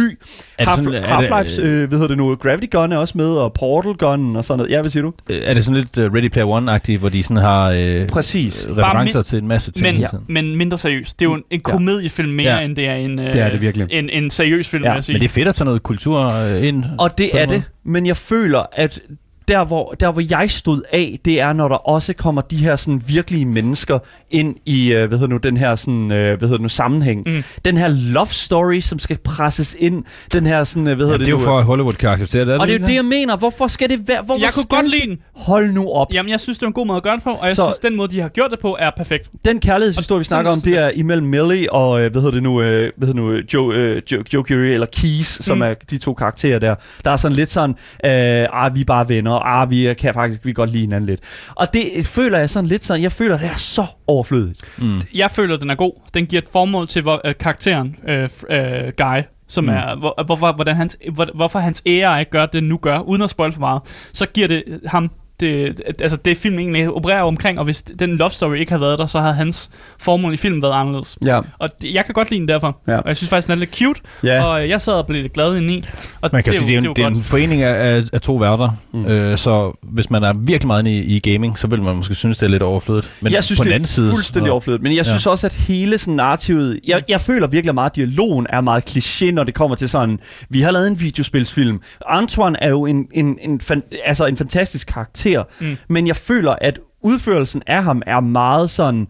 [0.60, 3.54] Det Half, er Half-Life's, øh, hvad hedder det nu, Gravity Gun er også med, og
[3.54, 4.71] Portal Gun og sådan noget.
[4.71, 5.13] Ja, hvad siger du?
[5.30, 8.67] Øh, Er det sådan lidt uh, Ready Player One-agtigt, hvor de sådan har øh, Præcis.
[8.78, 9.84] Referencer til en masse ting?
[9.86, 10.18] Men, hele ja.
[10.28, 11.20] men mindre seriøst.
[11.20, 12.66] Det er jo en, en komediefilm mere, Ja.
[12.66, 13.88] end det er en, øh, Det er det virkelig.
[13.92, 15.13] en, en seriøs film, Ja, vil jeg sige.
[15.13, 16.84] Men det er fedt at tage noget kultur øh, ind.
[17.00, 19.02] Og det er det, men jeg føler, at
[19.47, 22.75] der hvor, der hvor jeg stod af, det er, når der også kommer de her
[22.75, 23.99] sådan virkelige mennesker
[24.31, 27.23] ind i, øh, hvad hedder nu, den her sådan, øh, hvad hedder nu, sammenhæng.
[27.25, 27.43] Mm.
[27.65, 30.03] Den her love story, som skal presses ind.
[30.33, 32.45] Den her sådan, øh, hvad hedder Jamen, det er jo nu, for, Hollywood kan acceptere
[32.45, 32.53] det.
[32.53, 33.38] er og det er jo det, jeg mener.
[33.38, 34.21] Hvorfor skal det være?
[34.21, 35.17] Hvorfor jeg kunne godt lide den.
[35.36, 36.13] Hold nu op.
[36.13, 37.63] Jamen, jeg synes, det er en god måde at gøre det på, og jeg Så-
[37.65, 39.29] synes, den måde, de har gjort det på, er perfekt.
[39.45, 42.62] Den kærlighedshistorie, vi snakker om, det er imellem Millie og, øh, hvad hedder det nu,
[42.62, 45.62] øh, hvad hedder nu Joe, øh, Joe, Joe Curie, eller Keys, som Mm.
[45.62, 46.75] er de to karakterer der.
[47.05, 47.69] Der er sådan lidt sådan,
[48.05, 51.06] øh, ah, vi er bare venner, ah, vi kan faktisk, vi kan godt lide hinanden
[51.10, 51.19] lidt.
[51.56, 54.62] Og det føler jeg sådan lidt sådan, jeg føler, det er så overflødigt.
[54.78, 55.02] Mm.
[55.15, 55.91] Jeg føler, den er god.
[56.13, 59.69] Den giver et formål til hvor, øh, karakteren, øh, øh, Guy, som Mm.
[59.69, 63.21] er, hvor, hvordan, hvordan hans, hvor, hvorfor hans ære ikke gør det, nu gør, uden
[63.21, 63.82] at spoil for meget.
[64.13, 68.30] Så giver det ham det, altså det film egentlig opererer omkring, og hvis den love
[68.30, 69.69] story ikke havde været der, så havde hans
[70.00, 71.17] formål i filmen været anderledes.
[71.26, 71.39] Ja.
[71.60, 72.78] Og det, jeg kan godt lide den derfor.
[72.88, 72.97] Ja.
[72.97, 74.43] Og jeg synes faktisk, den er lidt cute, Ja.
[74.43, 75.84] og jeg sad og blev lidt glad indeni.
[76.21, 78.21] Og Man kan det, sige, det er, jo- en, det er en forening af, af,
[78.21, 79.06] to værter, Mm.
[79.06, 82.15] øh, så hvis man er virkelig meget inde i, i gaming, så vil man måske
[82.15, 83.12] synes, det er lidt overflødigt.
[83.21, 84.84] Men jeg synes, på det den er anden side, fuldstændig overflødigt.
[84.84, 85.04] Men jeg Ja.
[85.12, 86.80] synes også, at hele sådan narrativet...
[86.88, 90.19] Jeg, jeg føler virkelig meget, at dialogen er meget kliché, når det kommer til sådan...
[90.50, 91.82] Vi har lavet en videospilsfilm.
[92.10, 95.27] Antoine er jo en, en, en, fan, altså en fantastisk karakter.
[95.62, 95.78] Mm.
[95.90, 99.08] Men jeg føler, at udførelsen af ham er meget sådan...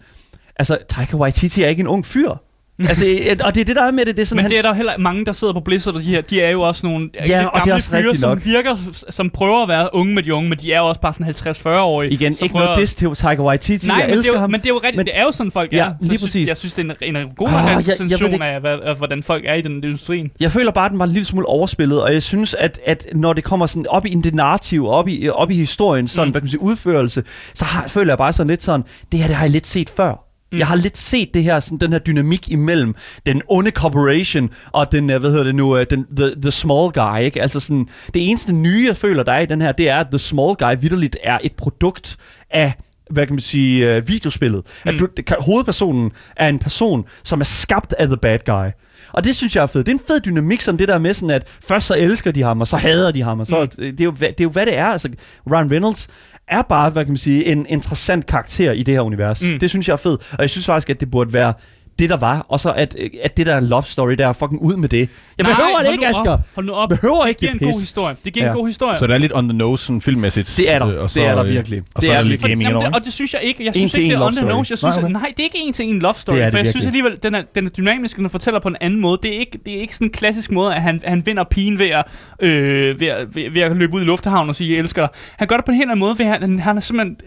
[0.59, 2.32] Altså, Taika Waititi er ikke en ung fyr.
[2.89, 3.05] altså,
[3.43, 4.15] og det er det, der er med det.
[4.15, 6.01] Det er sådan, Men han, det er der heller mange, der sidder på Blizzard, og
[6.01, 8.15] de, her, de er jo også nogle Ja, lidt og det er gamle også fyre,
[8.15, 8.45] som nok.
[8.45, 8.75] virker,
[9.09, 11.34] som prøver at være unge med de unge, men de er jo også bare sådan
[11.34, 12.11] 50-40-årige.
[12.13, 13.88] igen, ikke noget prøver- diss til Tiger Waititi.
[13.88, 14.49] Nej, jeg men det, elsker er jo, ham.
[14.51, 15.84] men det er jo rigtigt, Men- det er jo sådan, folk Ja, er.
[15.86, 16.47] Så lige jeg synes, præcis.
[16.49, 18.95] jeg synes, det er en, en god Ah, jeg ved repræsentation ikke- af, hvad, af,
[18.97, 20.32] hvordan folk er i den industrien.
[20.39, 23.07] Jeg føler bare, at den var en lille smule overspillet, og jeg synes, at, at
[23.13, 26.28] når det kommer sådan op i det narrativ, op i, op i historien, sådan.
[26.28, 26.32] Mm.
[26.32, 27.23] hvad kan man sige, udførelse,
[27.53, 29.89] så har, føler jeg bare sådan lidt sådan, det her, det har jeg lidt set
[29.89, 30.26] før.
[30.51, 30.57] Mm.
[30.57, 32.95] Jeg har lidt set det her, sådan, den her dynamik imellem
[33.25, 36.91] den onde corporation og den, øh, hvad hedder det nu, øh, den, the, the small
[36.91, 37.41] guy, ikke?
[37.41, 40.07] Altså sådan, det eneste nye, jeg føler, der er i den her, det er, at
[40.11, 42.17] the small guy vidderligt er et produkt
[42.49, 42.73] af
[43.09, 44.65] hvad kan man sige, øh, videospillet.
[44.85, 44.89] Mm.
[44.89, 45.07] At du,
[45.39, 48.67] hovedpersonen er en person, som er skabt af the bad guy.
[49.13, 49.85] Og det synes jeg er fedt.
[49.85, 52.41] Det er en fed dynamik, sådan det der med sådan, at først så elsker de
[52.41, 53.69] ham, og så hader de ham, og så, mm.
[53.69, 54.85] det, er jo, det er jo, hvad det er.
[54.85, 55.09] Altså,
[55.51, 56.07] Ryan Reynolds
[56.47, 59.43] er bare, hvad kan man sige, en interessant karakter i det her univers.
[59.49, 59.59] Mm.
[59.59, 60.33] Det synes jeg er fedt.
[60.33, 61.53] Og jeg synes faktisk, at det burde være
[61.99, 62.45] det, der var.
[62.49, 64.97] Og så at, at det der love story, der er fucking ud med det.
[65.37, 66.31] Jeg Nej, behøver det ikke, Asger.
[66.31, 66.89] Op, hold nu op.
[66.89, 68.15] Behøver det ikke det en god historie.
[68.25, 68.51] Det giver Ja.
[68.51, 68.97] en god historie.
[68.97, 70.53] Så det er lidt on the nose, sådan filmmæssigt.
[70.57, 70.87] Det er der.
[70.95, 71.79] øh, og Det er der øh, virkelig.
[71.95, 72.49] Og Det så er er der lidt virkelig.
[72.51, 73.65] gaming Jamen, det, og det synes jeg ikke.
[73.65, 74.51] Jeg synes ikke, det er on the story.
[74.51, 74.71] nose.
[74.71, 76.35] Jeg synes, Nej, nej, det er ikke en til en love story.
[76.35, 78.59] Det er det for jeg synes alligevel, den er, den er dynamisk, og den fortæller
[78.59, 79.19] på en anden måde.
[79.23, 81.79] Det er ikke, det er ikke sådan en klassisk måde, at han, han vinder pigen
[81.79, 82.03] ved at,
[82.39, 85.09] øh, ved, at, ved, ved at løbe ud i lufthavnen og sige, jeg elsker dig.
[85.37, 87.17] Han gør det på en helt anden måde, ved at han, han har simpelthen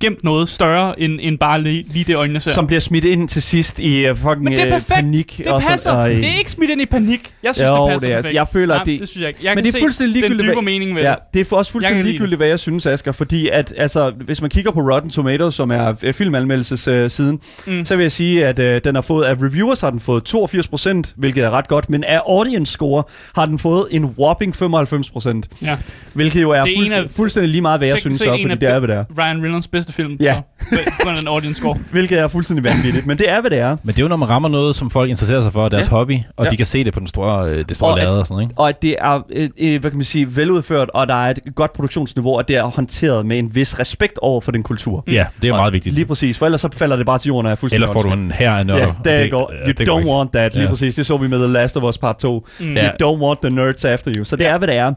[0.00, 2.50] gemt noget større, end, end bare lige, lige det øjnene ser.
[2.50, 4.88] Som bliver smidt ind til sidst i uh, fucking Men det er øh, perfekt.
[4.94, 5.34] panik.
[5.38, 5.90] det og så- passer.
[5.92, 7.32] og, øh, det er ikke smidt ind i panik.
[7.42, 8.34] Jeg synes, Jo, det passer det er, perfekt.
[8.34, 9.40] jeg føler, Nej, at det- det synes jeg ikke.
[9.44, 11.18] Jeg Men kan det er se fuldstændig den ligegyldigt, dybe hvad- mening ved Ja, det.
[11.34, 14.50] det er for også fuldstændig ligegyldigt, hvad jeg synes, Asger, fordi at, altså, hvis man
[14.50, 17.84] kigger på Rotten Tomatoes, som er øh, filmanmeldelsessiden, øh, siden, Mm.
[17.84, 21.12] så vil jeg sige, at øh, den har fået, af reviewers har den fået 82%,
[21.16, 23.02] hvilket er ret godt, men af audience score
[23.34, 25.76] har den fået en whopping 95%, Ja.
[26.14, 28.24] hvilket jo er, Det er fuld, en af- fuldstændig lige meget, hvad jeg synes, så,
[28.24, 29.04] en fordi af det er, hvad det er.
[29.18, 30.16] Ryan Reynolds bedste film.
[30.20, 30.40] Ja.
[30.60, 31.78] Så, på en audience score.
[31.92, 33.76] Hvilket er fuldstændig vanvittigt, men det er, hvad det er.
[33.84, 35.90] Men det er jo, når man rammer noget, som folk interesserer sig for, deres Ja.
[35.96, 36.50] hobby, og Ja.
[36.50, 38.34] de kan se det på den store, øh, det store Og at- lade og sådan
[38.34, 38.54] noget, ikke?
[38.60, 41.38] Og at det er, øh, øh, hvad kan man sige, veludført, og der er et
[41.54, 45.04] godt produktionsniveau, og det er håndteret med en vis respekt over for den kultur.
[45.06, 45.94] Ja, det er Og meget vigtigt.
[45.94, 48.02] Lige præcis, for ellers så falder det bare til jorden, og er fuldstændig Eller får
[48.02, 48.80] du en her af nørder.
[48.80, 49.52] Ja, der det- går.
[49.52, 50.10] ja, You det går don't ikke.
[50.10, 50.54] want that.
[50.54, 50.68] Lige Ja.
[50.70, 50.94] præcis.
[50.94, 52.46] Det så vi med The Last of Us Part 2.
[52.60, 52.66] Mm.
[52.66, 52.76] You
[53.16, 54.24] don't want the nerds after you.
[54.24, 54.92] Så det er, hvad det er.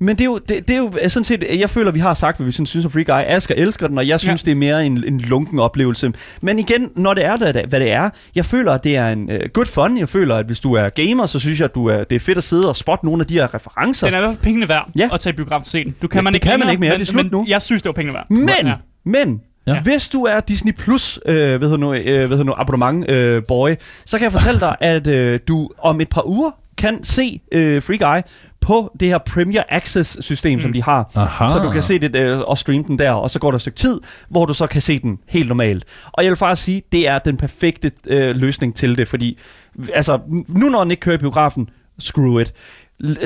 [0.00, 2.36] Men det er, jo, det, det er jo sådan set, jeg føler, vi har sagt,
[2.38, 3.22] hvad vi sådan synes om Free Guy.
[3.26, 4.44] Asger elsker den, og jeg synes, ja.
[4.44, 6.12] det er mere en, en lunken oplevelse.
[6.40, 9.08] Men igen, når det er, hvad det, hvad det er, jeg føler, at det er
[9.08, 9.98] en uh, good fun.
[9.98, 12.20] Jeg føler, at hvis du er gamer, så synes jeg, at du er, det er
[12.20, 14.06] fedt at sidde og spotte nogle af de her referencer.
[14.06, 15.08] Den er i hvert fald pengene værd Ja.
[15.12, 15.94] at tage i biografen.
[16.02, 16.90] Du kan Ja, man det ikke kan man længere, ikke mere.
[16.90, 17.44] Men, Det er slut men nu.
[17.48, 18.26] jeg synes, det var pengene værd.
[18.30, 18.74] Men, Ja.
[19.04, 19.80] men, ja.
[19.80, 23.42] Hvis du er Disney Plus øh, hvad hedder nu, øh, hvad hedder nu, abonnement øh,
[23.48, 23.70] boy,
[24.06, 27.82] så kan jeg fortælle dig, at øh, du om et par uger kan se øh,
[27.82, 28.20] Free Guy
[28.68, 30.60] på det her Premier Access system, mm.
[30.62, 31.10] som de har.
[31.14, 31.48] Aha.
[31.48, 33.60] Så du kan se det øh, og streame den der, og så går der et
[33.60, 35.84] stykke tid, hvor du så kan se den helt normalt.
[36.12, 39.38] Og jeg vil faktisk sige, det er den perfekte øh, løsning til det, fordi
[39.94, 42.52] altså, nu når den ikke kører i biografen, screw it.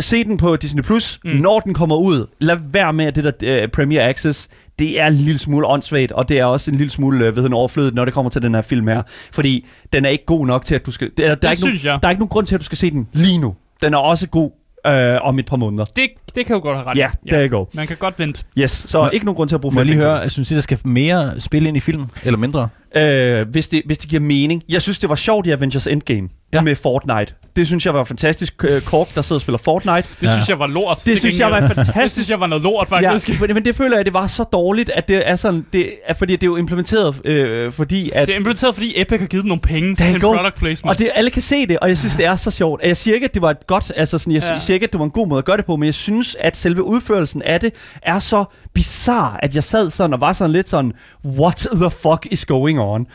[0.00, 1.30] Se den på Disney+, Plus, mm.
[1.30, 2.26] Når den kommer ud.
[2.38, 4.48] Lad være med at det der øh, Premier Access.
[4.78, 7.42] Det er en lille smule åndssvagt, og det er også en lille smule øh, ved
[7.44, 9.02] den overflødet, når det kommer til den her film her.
[9.32, 11.10] Fordi den er ikke god nok til, at du skal...
[11.16, 12.02] Der, der, er, Det ikke synes nogen, jeg.
[12.02, 13.54] der er ikke nogen grund til, at du skal se den lige nu.
[13.82, 14.50] Den er også god
[14.86, 15.84] øh, om et par måneder.
[15.84, 16.96] Det, det kan jo godt have ret.
[16.96, 17.64] Ja, there you go.
[17.74, 18.42] Man kan godt vente.
[18.58, 20.50] Yes, så Må- ikke nogen grund til at bruge Må jeg lige høre, jeg synes,
[20.50, 22.68] I, der skal mere spil ind i filmen, eller mindre?
[22.96, 24.62] Øh, hvis, det, hvis det giver mening.
[24.68, 26.56] Jeg synes, det var sjovt i Avengers Endgame ja.
[26.58, 26.62] Ja.
[26.62, 27.34] med Fortnite.
[27.56, 28.64] Det synes jeg var fantastisk.
[28.64, 29.96] Øh, Kork, der sidder og spiller Fortnite.
[30.20, 30.28] Det Ja.
[30.32, 30.96] synes jeg var lort.
[30.96, 32.12] Det til synes jeg var Det fantastisk.
[32.14, 33.40] synes jeg var noget lort, Ja, faktisk.
[33.40, 36.14] men, men det føler jeg, det var så dårligt, at det er sådan, det er,
[36.14, 38.26] fordi det er jo implementeret, øh, fordi at...
[38.28, 40.90] Det er implementeret, fordi Epic har givet dem nogle penge til product placement.
[40.94, 42.82] Og det, alle kan se det, og jeg synes, det er så sjovt.
[42.84, 44.52] Jeg siger ikke, at det var et godt, altså sådan, jeg Ja.
[44.52, 44.58] ja.
[44.58, 46.21] siger ikke, at det var en god måde at gøre det på, men jeg synes,
[46.40, 48.44] at selve udførelsen af det er så
[48.74, 50.92] bizarre, at jeg sad sådan og var sådan lidt sådan,
[51.24, 53.06] what the fuck is going on?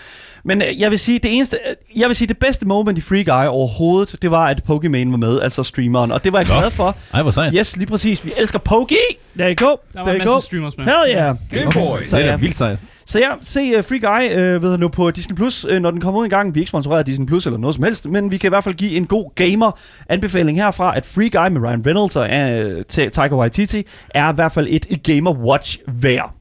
[0.44, 3.02] Men øh, jeg vil sige, det eneste, øh, jeg vil sige, det bedste moment i
[3.02, 6.48] Free Guy overhovedet, det var, at Pokimane var med, altså streameren, og det var jeg
[6.48, 6.54] Nå.
[6.60, 6.96] glad for.
[7.14, 7.54] Ej, hvor sejt.
[7.58, 8.26] Yes, lige præcis.
[8.26, 8.96] Vi elsker Poki!
[9.38, 9.76] There you go.
[9.94, 10.34] der var There en you go.
[10.36, 10.86] masse streamers med.
[10.86, 11.36] Hell yeah.
[11.68, 12.06] Okay.
[12.06, 12.36] Så Det er ja.
[12.36, 12.84] vildt sejt.
[13.10, 15.92] Så ja, se uh, Free Guy uh, ved jeg nu på Disney Plus, uh, når
[15.92, 16.56] den kommer ud en gang.
[16.56, 18.52] Vi er ikke sponsoreret af Disney Plus eller noget som helst, men vi kan i
[18.52, 23.10] hvert fald give en god gamer-anbefaling herfra, at Free Guy med Ryan Reynolds og uh,
[23.12, 26.34] Taika Waititi er i hvert fald et gamer watch værd.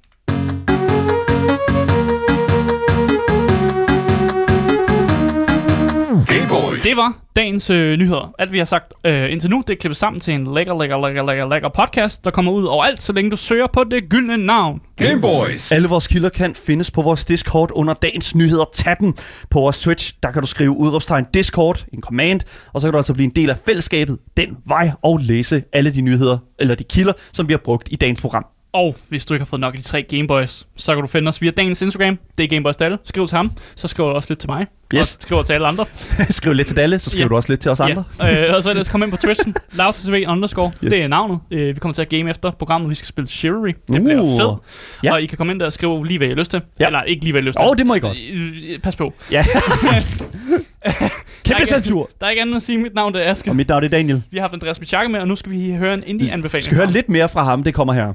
[6.87, 8.35] Det var dagens øh, nyheder.
[8.39, 11.07] Alt vi har sagt øh, indtil nu, det er klippet sammen til en lækker, lækker,
[11.07, 14.37] lækker, lækker, lækker podcast, der kommer ud overalt, så længe du søger på det gyldne
[14.37, 14.81] navn.
[14.97, 15.73] Gameboys.
[15.73, 18.65] Alle vores kilder kan findes på vores Discord under dagens nyheder.
[18.73, 19.15] Tag den
[19.51, 20.15] på vores Twitch.
[20.23, 22.41] Der kan du skrive udråbstegn Discord, en command,
[22.73, 25.95] og så kan du altså blive en del af fællesskabet den vej og læse alle
[25.95, 28.56] de nyheder, eller de kilder, som vi har brugt i dagens program.
[28.77, 31.29] Og hvis du ikke har fået nok af de tre Gameboys, så kan du finde
[31.29, 32.19] os via dagens Instagram.
[32.39, 32.99] Det er Gameboys Dalle.
[33.05, 34.67] Skriv til ham, så skriver du også lidt til mig.
[34.95, 35.17] Yes.
[35.17, 35.85] Og skriver til alle andre.
[36.31, 37.29] Skriv lidt til Dalle, så skriver Ja.
[37.29, 38.05] du også lidt til os andre.
[38.21, 38.49] Ja.
[38.49, 39.55] Øh, og så ellers kom ind på Twitchen.
[39.79, 40.73] LoudTV underscore.
[40.85, 40.91] Yes.
[40.93, 41.39] Det er navnet.
[41.51, 42.91] Øh, vi kommer til at game efter programmet.
[42.91, 43.73] Vi skal spille Chivalry.
[43.93, 44.41] Det bliver Uh.
[44.41, 44.61] fedt.
[45.05, 45.13] Ja.
[45.13, 46.61] Og I kan komme ind der og skrive lige, hvad I har lyst til.
[46.81, 46.87] Ja.
[46.87, 47.65] Eller ikke lige, hvad I har lyst til.
[47.65, 48.17] Åh, oh, det må I godt.
[48.33, 49.13] Øh, Pas på.
[49.33, 49.45] Ja.
[51.45, 52.11] Kæmpe censur.
[52.21, 52.79] Der er ikke andet at sige.
[52.79, 53.51] Mit navn det er Aske.
[53.51, 54.23] Og mit navn er Daniel.
[54.31, 56.63] Vi har haft Andreas Michakke med, og nu skal vi høre en indie-anbefaling.
[56.63, 57.63] Vi skal høre lidt mere fra ham.
[57.63, 58.13] Det kommer her.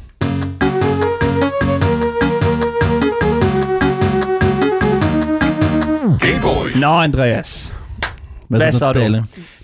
[6.80, 7.74] Nå, Andreas.
[8.47, 8.99] Hvad så, du?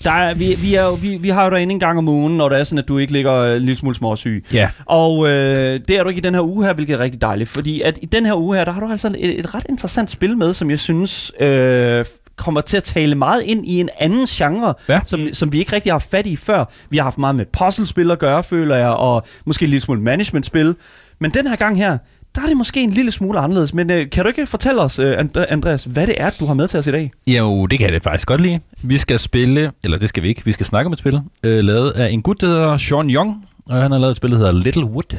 [0.03, 2.37] Der er, vi, vi, er jo, vi, vi har jo derinde en gang om ugen,
[2.37, 4.45] når det er sådan, at du ikke ligger øh, en lille smule småsyg.
[4.53, 4.69] Ja.
[4.85, 7.49] Og øh, det er du ikke i den her uge her, hvilket er rigtig dejligt.
[7.49, 10.11] Fordi at i den her uge her, der har du altså et, et ret interessant
[10.11, 12.05] spil med, som jeg synes øh,
[12.35, 14.99] kommer til at tale meget ind i en anden genre, Ja.
[15.05, 16.65] som, som vi ikke rigtig har haft fat i før.
[16.89, 20.75] Vi har haft meget med puzzlespil at gøre, føler jeg, og måske lille smule managementspil.
[21.19, 21.97] Men den her gang her,
[22.37, 23.73] der er det måske en lille smule anderledes.
[23.73, 25.15] Men øh, kan du ikke fortælle os, øh,
[25.49, 27.11] Andreas, hvad det er, du har med til os i dag?
[27.27, 28.59] Jo, det kan jeg det faktisk godt lide.
[28.83, 31.63] Vi skal spille, eller det skal vi ikke, vi skal snakke om et spil, øh,
[31.63, 34.37] lavet af en gut, der hedder Sean Young, og han har lavet et spil, der
[34.37, 35.15] hedder Little Wood.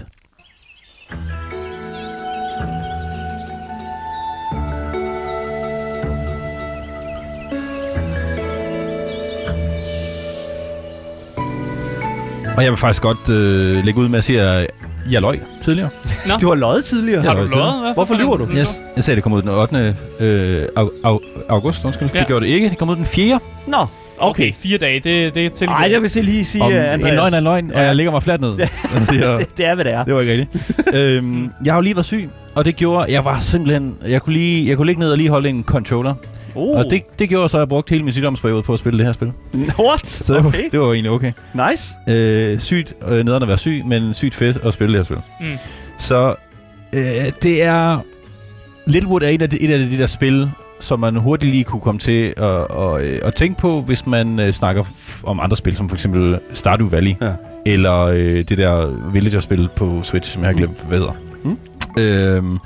[12.57, 14.71] Og jeg vil faktisk godt øh, lægge ud med at sige, at
[15.13, 15.89] jeg løg tidligere.
[16.27, 16.35] Nå.
[16.41, 17.23] Du har løjet tidligere.
[17.23, 17.81] Har du løjet?
[17.81, 18.47] Hvad Hvorfor for- lyver du?
[18.55, 19.95] Jeg, jeg sagde, det kom ud den 8.
[20.21, 22.09] Øh, au, au, august, undskyld.
[22.15, 22.19] Ja.
[22.19, 22.71] Det gjorde det ikke.
[22.71, 23.41] Det kom ud den 4.
[23.67, 23.87] Nå,
[24.21, 25.67] Okay, fire dage, det, det er til.
[25.69, 27.87] Ej, jeg vil så lige sige, Om øh, en løgn er en løgn, og Ja.
[27.87, 28.59] jeg ligger mig fladt ned.
[29.07, 30.05] siger, det, det er, hvad det er.
[30.05, 30.95] det var ikke rigtigt.
[30.95, 34.33] øhm, jeg har jo lige været syg, og det gjorde, jeg var simpelthen, jeg kunne,
[34.33, 36.15] lige, jeg kunne ligge ned og lige holde en controller.
[36.55, 36.79] Oh.
[36.79, 39.07] Og det, det gjorde så, at jeg brugte hele min sygdomsperiode på at spille det
[39.07, 39.33] her spil.
[39.79, 40.07] What?
[40.07, 40.69] Så det, var, Okay.
[40.73, 41.33] det var egentlig okay.
[41.71, 41.95] Nice.
[42.09, 45.47] Øh, sygt øh, nederen at være syg, men sygt fedt at spille det her spil.
[45.51, 45.59] Mm.
[45.99, 46.35] Så
[46.95, 47.01] øh,
[47.43, 47.99] det er...
[48.87, 51.81] Littlewood er et af, de, et af de der spil, som man hurtigt lige kunne
[51.81, 54.85] komme til at, og, øh, at tænke på, hvis man øh, snakker
[55.23, 57.33] om andre spil, som for eksempel Stardew Valley, Ja.
[57.67, 61.13] eller øh, det der Villager-spil på Switch, som jeg har glemt, hvad hedder.
[61.45, 61.59] Mm.
[61.99, 62.59] Øhm,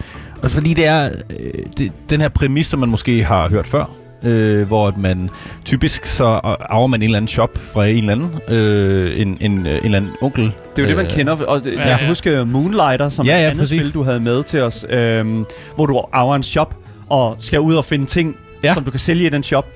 [0.43, 1.05] og fordi det er
[1.41, 3.91] øh, det, den her præmis, som man måske har hørt før,
[4.25, 5.31] øh, hvor at man
[5.65, 9.67] typisk så arver man en eller anden shop fra en eller anden, øh, en, en,
[9.67, 10.43] øh, en eller anden onkel.
[10.45, 11.33] Det er jo det, man Øh, kender.
[11.45, 12.09] Og det, ja, jeg kan ja.
[12.09, 13.85] huske Moonlighter, som Ja, er et ja, andet præcis.
[13.85, 16.77] spil, du havde med til os, øhm, hvor du arver en shop
[17.09, 18.75] og skal ud og finde ting, Ja.
[18.75, 19.67] som du kan sælge i den shop.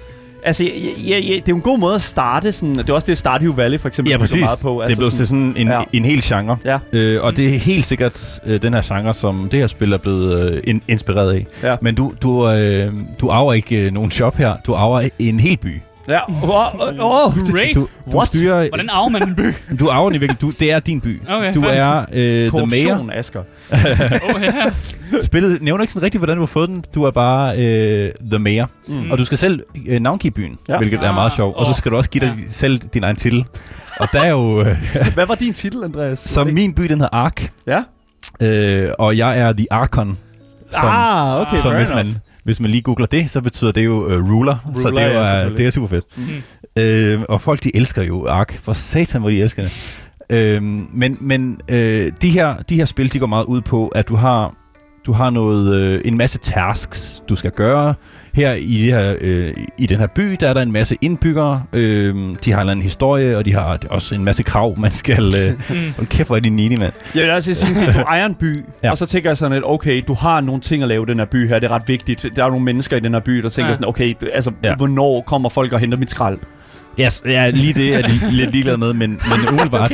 [0.47, 0.71] Altså, ja,
[1.09, 2.53] ja, ja, det er jo en god måde at starte.
[2.53, 4.41] Sådan, det er også det, Stardew Valley for eksempel Ja, præcis.
[4.41, 4.83] meget på.
[4.87, 5.75] det er blevet til sådan en, ja.
[5.75, 5.81] ja.
[5.93, 6.57] en hel genre.
[6.65, 6.79] Ja.
[6.93, 9.99] Øh, og det er helt sikkert øh, den her genre, som det her spil er
[9.99, 11.47] blevet øh, in- inspireret af.
[11.63, 11.77] Ja.
[11.83, 14.55] Men du, du, øh, du arver ikke øh, nogen shop her.
[14.67, 15.81] Du arver en hel by.
[16.09, 16.21] Ja.
[16.29, 17.35] Oh, oh, oh.
[17.53, 17.75] Great.
[17.75, 18.29] Du, du What?
[18.29, 18.69] styrer...
[18.69, 19.55] Hvordan arver man en by?
[19.81, 20.51] Du arver den i virkeligheden.
[20.51, 21.23] Du, det er din by.
[21.29, 21.71] Okay, Du fair.
[21.73, 22.97] er øh, the mayor.
[22.97, 23.41] Korruption, Asger.
[23.73, 24.53] Oh, ja.
[25.23, 26.85] Spillet nævner ikke sådan rigtigt, hvordan du har fået den.
[26.95, 28.71] Du er bare øh, the mayor.
[28.89, 29.11] Mm.
[29.11, 30.77] Og du skal selv øh, navngive byen, Ja.
[30.79, 31.57] hvilket er meget Ah, sjovt.
[31.57, 32.43] Og så åh, skal du også give dig ja.
[32.49, 33.45] selv din egen titel.
[34.01, 34.61] Og der er jo...
[34.61, 34.67] Øh,
[35.15, 36.19] Hvad var din titel, Andreas?
[36.19, 37.53] så min by, den hedder Ark.
[37.67, 37.83] Ja.
[38.43, 40.19] Øh, og jeg er The Archon.
[40.71, 41.57] Som, ah, okay.
[41.59, 42.07] som hvis enough.
[42.07, 44.57] man, hvis man lige googler det, så betyder det jo uh, ruler.
[44.67, 44.81] ruler.
[44.81, 46.05] Så det er, jo, uh, det er super fedt.
[46.17, 46.43] Mhm.
[46.79, 48.59] Øh, og folk, de elsker jo Ark.
[48.63, 50.03] For satan, hvor de elsker det.
[50.31, 54.09] Øh, men men øh, de, her, de her spil, de går meget ud på, at
[54.09, 54.55] du har,
[55.07, 57.95] du har noget, øh, en masse tasks, du skal gøre.
[58.35, 61.63] Her i, det her, øh, i den her by, der er der en masse indbyggere.
[61.73, 64.91] Øh, de har en eller anden historie, og de har også en masse krav, man
[64.91, 65.25] skal...
[65.25, 65.93] Øh, Mm.
[65.97, 66.93] hold kæft, hvor er de needy, mand.
[67.15, 68.91] Jeg vil også sige til, du ejer en by, ja.
[68.91, 71.19] Og så tænker jeg sådan lidt, okay, du har nogle ting at lave i den
[71.19, 72.27] her by her, det er ret vigtigt.
[72.37, 73.75] Der er nogle mennesker i den her by, der tænker Ja.
[73.75, 74.51] sådan, okay, altså.
[74.65, 74.75] Ja.
[74.75, 76.39] hvornår kommer folk og henter mit skrald?
[76.99, 79.21] Ja, ja, lige det er de lidt ligeglade med, men, men
[79.53, 79.93] umiddelbart...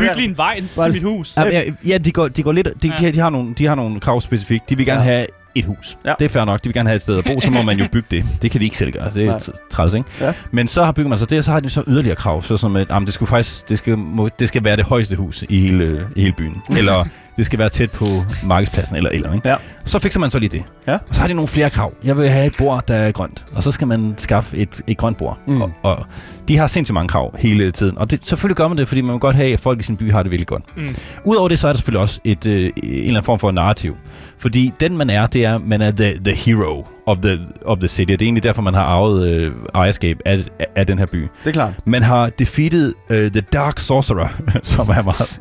[0.00, 1.36] Byg lige en vej til mit hus.
[1.36, 2.68] Ja, ja, ja, de går, de går lidt...
[2.82, 3.10] De, Ja.
[3.10, 4.70] de, har nogle, de har nogle krav specifikt.
[4.70, 5.06] De vil gerne Ja.
[5.06, 5.98] have et hus.
[6.04, 6.14] Ja.
[6.18, 6.64] Det er fair nok.
[6.64, 8.24] De vil gerne have et sted at bo, så må man jo bygge det.
[8.42, 9.10] Det kan de ikke selv gøre.
[9.14, 10.06] Det er træls, ikke?
[10.20, 10.32] Ja.
[10.50, 12.42] Men så har bygger man så det, og så har de så yderligere krav.
[12.42, 15.16] Så som at, jamen, det, skulle faktisk, det, skal, må, det skal være det højeste
[15.16, 16.62] hus i hele, i hele byen.
[16.78, 17.04] eller
[17.38, 18.04] det skal være tæt på
[18.44, 19.48] markedspladsen, eller eller ikke?
[19.48, 19.56] Ja.
[19.84, 20.64] Så fikser man så lige det.
[20.86, 20.94] Ja.
[20.94, 21.92] Og så har de nogle flere krav.
[22.04, 23.46] Jeg vil have et bord, der er grønt.
[23.54, 25.38] Og så skal man skaffe et, et grønt bord.
[25.46, 25.62] Mm.
[25.62, 26.06] Og, og
[26.48, 27.98] de har sindssygt mange krav hele tiden.
[27.98, 29.96] Og det, selvfølgelig gør man det, fordi man vil godt have, at folk i sin
[29.96, 30.76] by har det virkelig godt.
[30.76, 30.96] Mm.
[31.24, 33.96] Udover det, så er der selvfølgelig også et, øh, en eller anden form for narrativ.
[34.38, 37.88] Fordi den man er, det er, man er the, the hero of the, of the
[37.88, 38.12] city.
[38.12, 40.40] Og det er egentlig derfor, man har arvet øh, ejerskab af,
[40.76, 41.16] af, den her by.
[41.16, 41.72] Det er klart.
[41.84, 44.28] Man har defeated uh, The Dark Sorcerer,
[44.62, 45.40] som er meget,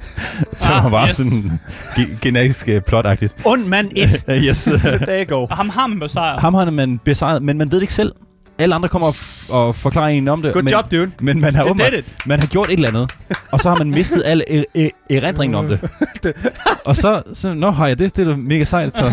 [0.53, 1.15] som Ah, er meget yes.
[1.15, 1.59] sådan
[1.97, 3.35] ge- genetisk uh, plotagtigt.
[3.45, 4.23] Und mand 1.
[4.27, 4.63] Uh, yes.
[4.83, 5.41] There you go.
[5.49, 6.41] Og ham har man besejret.
[6.41, 8.11] Ham har man besejret, men man ved det ikke selv.
[8.59, 9.13] Alle andre kommer og,
[9.67, 10.53] og forklarer en om det.
[10.53, 11.11] Good men, job, dude.
[11.21, 11.93] Men man har, åbenbart,
[12.25, 13.11] man har gjort et eller andet,
[13.51, 15.79] og så har man mistet al er- er- erindringen om det.
[16.85, 19.11] og så, så nå har jeg det, det er mega sejt, så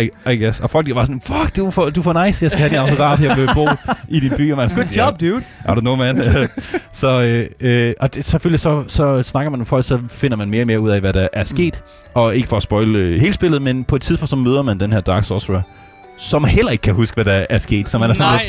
[0.00, 0.60] I, I guess.
[0.60, 2.60] Og folk de var sådan, fuck, du er for, du er for nice, jeg skal
[2.60, 3.68] have din autograf, jeg vil bo
[4.08, 4.50] i din by.
[4.52, 5.42] Og man er sådan, Good job, dude.
[5.64, 6.22] I don't know, man.
[6.92, 10.50] så, øh, øh, og det, selvfølgelig så, så snakker man med folk, så finder man
[10.50, 11.82] mere og mere ud af, hvad der er sket.
[11.86, 12.10] Mm.
[12.14, 14.80] Og ikke for at spoile øh, hele spillet, men på et tidspunkt, så møder man
[14.80, 15.62] den her Dark Sorcerer,
[16.18, 17.88] som heller ikke kan huske, hvad der er sket.
[17.88, 18.46] Så man er sådan Nej,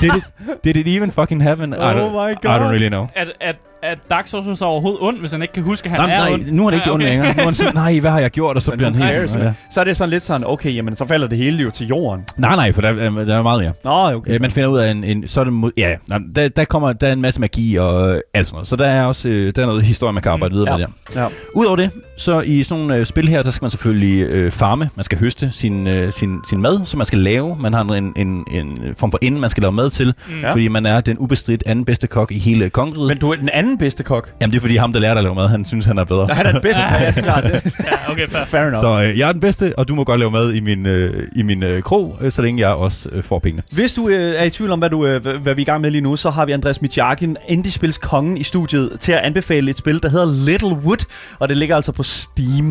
[0.00, 1.72] did, it, did it even fucking happen?
[1.72, 2.60] I, Oh don't, my I God.
[2.60, 3.06] don't really know.
[3.14, 6.00] at, at, at Dark Souls er overhovedet ond, hvis han ikke kan huske, at han
[6.00, 6.46] Nej, er nej, ond.
[6.50, 7.34] nu er det ikke Nej, ondt længere.
[7.34, 8.56] Nu er han sådan, nej, hvad har jeg gjort?
[8.56, 9.52] Og så Men bliver han helt sådan, ja.
[9.72, 12.24] Så er det sådan lidt sådan, okay, jamen så falder det hele jo til jorden.
[12.36, 13.72] Nej, nej, for der, er- der er meget mere.
[13.84, 14.34] Nå, okay.
[14.34, 15.94] Øh, man finder ud af, en, en, så det mod, ja,
[16.36, 18.68] der, der, kommer, der er en masse magi og øh, alt sådan noget.
[18.68, 20.76] Så der er også øh, der er noget historie, man kan arbejde videre Ja.
[20.76, 21.20] med der.
[21.22, 21.28] Ja.
[21.54, 24.90] Udover det, så i sådan nogle øh, spil her, der skal man selvfølgelig øh, farme.
[24.96, 27.56] Man skal høste sin, øh, sin, sin mad, som man skal lave.
[27.60, 30.38] Man har en, en, en form for ende, man skal lave mad til, Mm.
[30.38, 30.52] ja.
[30.52, 33.08] fordi man er den ubestridt anden bedste kok i hele kongeriget.
[33.08, 34.32] Men du er den anden bedste kok.
[34.40, 36.26] Jamen det er fordi ham, der lærte at lave mad, han synes, han er bedre.
[36.26, 36.82] Nej, han er den bedste.
[37.00, 37.44] ja, det er klart.
[37.54, 38.44] Ja, okay, fair.
[38.44, 38.80] Fair enough.
[38.80, 41.26] Så øh, jeg er den bedste, og du må godt lave mad i min, øh,
[41.36, 43.62] i min øh, krog, øh, så længe jeg også øh, får pengene.
[43.72, 45.80] Hvis du øh, er i tvivl om, hvad, du, øh, hvad, vi er i gang
[45.80, 49.70] med lige nu, så har vi Andreas Michakin, Indie-spils kongen i studiet, til at anbefale
[49.70, 51.04] et spil, der hedder Little Wood,
[51.38, 52.64] og det ligger altså på Steam.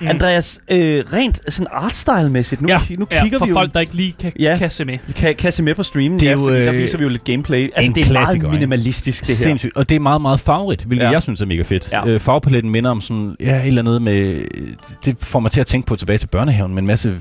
[0.00, 0.08] Mm.
[0.08, 2.80] Andreas, øh, rent sådan artstyle-mæssigt, nu, Ja.
[2.98, 3.54] nu Ja, kigger for vi jo...
[3.56, 4.56] folk, der ikke lige kan, Ja.
[4.58, 4.98] kan se med.
[5.16, 7.02] Kan, kan se med på streamen, Det er ja, jo, fordi der øh, viser vi
[7.04, 7.70] jo lidt gameplay.
[7.76, 9.42] Altså, en det er klassiker, meget minimalistisk, det her.
[9.44, 9.76] Sindssygt.
[9.76, 11.10] Og det er meget, meget farverigt, hvilket Ja.
[11.10, 11.88] jeg synes er mega fedt.
[11.92, 12.06] Ja.
[12.08, 14.44] Øh, farvepaletten minder om sådan, ja, et eller andet med...
[15.04, 17.14] Det får mig til at tænke på tilbage til børnehaven med en masse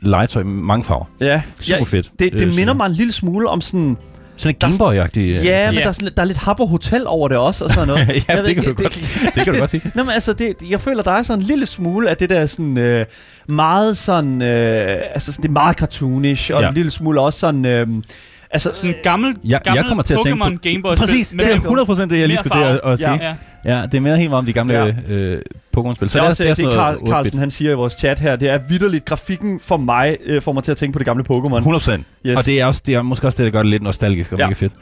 [0.00, 1.04] legetøj med mange farver.
[1.20, 2.10] Ja, Super ja fedt.
[2.18, 3.96] det, Øh, det så- minder mig en lille smule om sådan...
[4.36, 5.18] Sådan en Gameboy-agtig...
[5.18, 5.80] øh, Ja, men Ja.
[5.80, 8.08] der er, sådan, lidt- der er lidt Habbo Hotel over det også, og sådan noget.
[8.08, 9.82] ja, Jeg ved det kan, du godt, det kan du godt sige.
[9.94, 12.46] Nå, men altså, det, jeg føler, der er sådan en lille smule af det der
[12.46, 13.06] sådan øh,
[13.48, 16.62] meget sådan, øh, altså sådan, det er meget cartoonish, og.
[16.62, 16.68] Ja.
[16.68, 17.86] en lille smule også sådan, øh,
[18.54, 20.94] altså, Sådan en gammel, Jeg- jeg gammel kommer til at tænke på- Pokémon Game Boy
[20.96, 23.12] Præcis, spil det er med 100% det, jeg lige mere skulle til at, at sige.
[23.12, 23.34] Ja, Ja.
[23.64, 23.80] ja.
[23.80, 24.84] ja, det minder helt meget om de gamle Ja.
[24.84, 24.92] ja.
[25.08, 25.40] øh,
[25.76, 26.10] Pokémon-spil.
[26.10, 27.08] så det er også det, det, Carl, noget 8-bit.
[27.10, 30.52] Carlsen han siger i vores chat her, det er vidderligt, grafikken for mig øh, får
[30.52, 31.62] mig til at tænke på det gamle Pokémon.
[31.62, 32.02] 100%.
[32.26, 32.38] Yes.
[32.38, 34.38] Og det er, også, det er måske også det, der gør det lidt nostalgisk og
[34.38, 34.44] Ja.
[34.44, 34.48] ja.
[34.48, 34.72] mega fedt.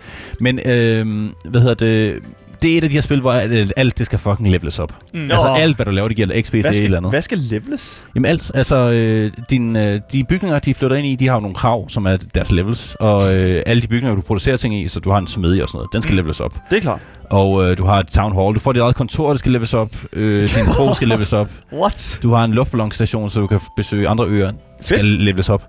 [0.40, 2.18] Men, øh, hvad hedder det...
[2.62, 4.98] Det er et af de her spil, hvor alt, alt det skal fucking leveles op.
[5.14, 5.30] Mm.
[5.30, 7.12] Altså alt, hvad du laver, det giver XP til et eller andet.
[7.12, 8.04] hvad skal leveles?
[8.14, 11.40] Jamen alt, altså øh, din, øh, de bygninger, de flytter ind i, de har jo
[11.40, 12.96] nogle krav, som er deres levels.
[13.00, 15.68] Og øh, alle de bygninger, du producerer ting i, så du har en smedje og
[15.68, 16.16] sådan noget, den skal Mm.
[16.16, 16.54] leveles op.
[16.70, 17.00] Det er klart.
[17.30, 19.74] Og øh, du har et town hall, du får dit eget kontor, der skal leveles
[19.74, 19.90] op.
[20.12, 21.48] Øh, din krog skal leveles op.
[21.80, 22.20] What?
[22.22, 25.20] Du har en luftballonstation, så du kan besøge andre øer, skal Fedt.
[25.20, 25.62] leveles op.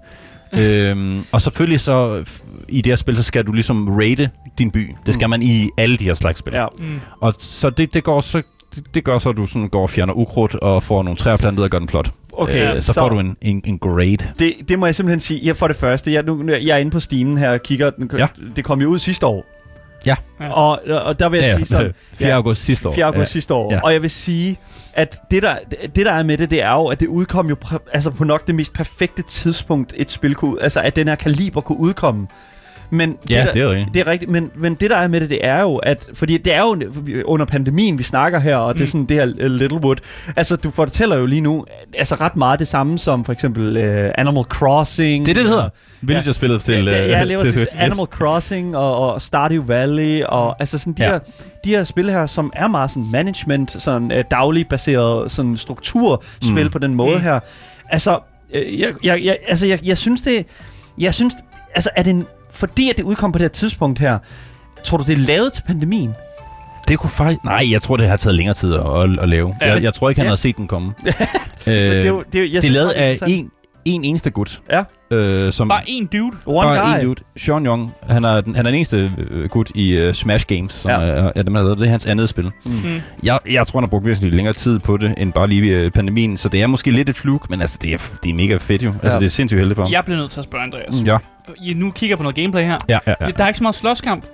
[0.60, 2.24] øhm, og selvfølgelig så,
[2.70, 4.96] i det her spil, så skal du ligesom rate din by.
[5.06, 5.30] Det skal Mm.
[5.30, 6.54] man i alle de her slags spil.
[6.54, 6.66] Ja.
[6.80, 7.00] Mm.
[7.20, 8.42] Og så det, det går så
[8.76, 11.38] det, det gør så, at du sådan går og fjerner ukrudt og får nogle træer
[11.38, 12.12] plantet og gør den flot.
[12.34, 14.18] Okay, øh, så, så får du en, en, en grade.
[14.40, 15.40] Det, det må jeg simpelthen sige.
[15.40, 17.90] Ja, for det første, jeg, nu, jeg er inde på Steam her og kigger.
[17.90, 18.28] Den, Ja.
[18.56, 19.46] Det kom jo ud sidste år.
[20.06, 20.16] Ja.
[20.40, 20.50] Ja.
[20.54, 21.94] Og, og der vil jeg Ja, sige sådan...
[22.14, 22.30] 4.
[22.30, 22.36] Ja.
[22.36, 22.94] august sidste år.
[22.94, 23.06] 4.
[23.06, 23.74] august sidste år.
[23.74, 23.80] Ja.
[23.82, 24.58] Og jeg vil sige,
[24.94, 25.56] at det der,
[25.96, 27.56] det der er med det, det er jo, at det udkom jo
[27.94, 31.62] altså på nok det mest perfekte tidspunkt, et spil kunne, altså at den her kaliber
[31.62, 32.28] kunne udkomme.
[32.94, 33.94] Men Ja, det, der, det er jo rigtigt.
[33.94, 36.38] det er rigtigt, men, men det der er med det, det er jo, at, fordi
[36.38, 36.78] det er jo
[37.26, 38.88] under pandemien, vi snakker her, og det er Mm.
[38.88, 39.96] sådan det her uh, Littlewood.
[40.36, 41.66] Altså, du fortæller jo lige nu,
[41.98, 45.26] altså ret meget det samme som for eksempel uh, Animal Crossing.
[45.26, 45.70] Det er det, det hedder.
[46.02, 47.68] Villager-spillet til, ja, øh, ja, jeg lever til.
[47.76, 51.10] Animal Crossing og, og Stardew Valley og altså sådan de, Ja.
[51.12, 51.20] her,
[51.66, 56.64] de her spil her, som er meget sådan management, sådan uh, daglig baseret sådan strukturspil
[56.64, 56.70] Mm.
[56.72, 57.22] på den måde Mm.
[57.24, 57.40] her.
[57.90, 58.20] Altså,
[58.54, 60.46] øh, jeg, jeg, jeg, altså jeg, jeg synes det,
[61.00, 61.34] jeg synes,
[61.76, 64.20] altså er det en, fordi at det udkom på det her tidspunkt her,
[64.84, 66.16] tror du det er lavet til pandemien?
[66.88, 67.44] Det kunne faktisk...
[67.44, 69.56] Nej, jeg tror, det har taget længere tid at, at, at lave.
[69.62, 70.30] Ja, jeg, jeg tror ikke, han ja.
[70.30, 70.94] havde set den komme.
[71.68, 73.52] øh, det, det, jeg det er lavet af en,
[73.86, 74.62] en eneste gut.
[74.72, 74.84] Ja.
[75.14, 76.38] Øh, som Bare en dude.
[76.46, 77.00] One bare guy.
[77.02, 77.22] en dude.
[77.38, 77.92] Sean Young.
[78.10, 80.96] Han er, den, han er den eneste øh, gut i uh, Smash Games, som Ja.
[81.02, 81.54] er, er dem.
[81.54, 82.52] Det er hans andet spil.
[82.66, 82.72] Mm.
[83.24, 85.92] Jeg, jeg tror, han har brugt væsentligt længere tid på det, end bare lige øh,
[85.92, 86.38] pandemien.
[86.38, 88.84] Så det er måske lidt et fluk, men altså, det er, det er mega fedt
[88.84, 88.90] jo.
[89.04, 89.20] Altså, Ja.
[89.20, 89.92] det er sindssygt heldigt for ham.
[89.92, 90.94] Jeg bliver nødt til at spørge Andreas.
[91.02, 91.18] Mm, ja.
[91.64, 92.78] I nu kigger på noget gameplay her.
[92.90, 93.28] Ja, ja, ja.
[93.38, 94.26] Der er ikke så meget slåskamp.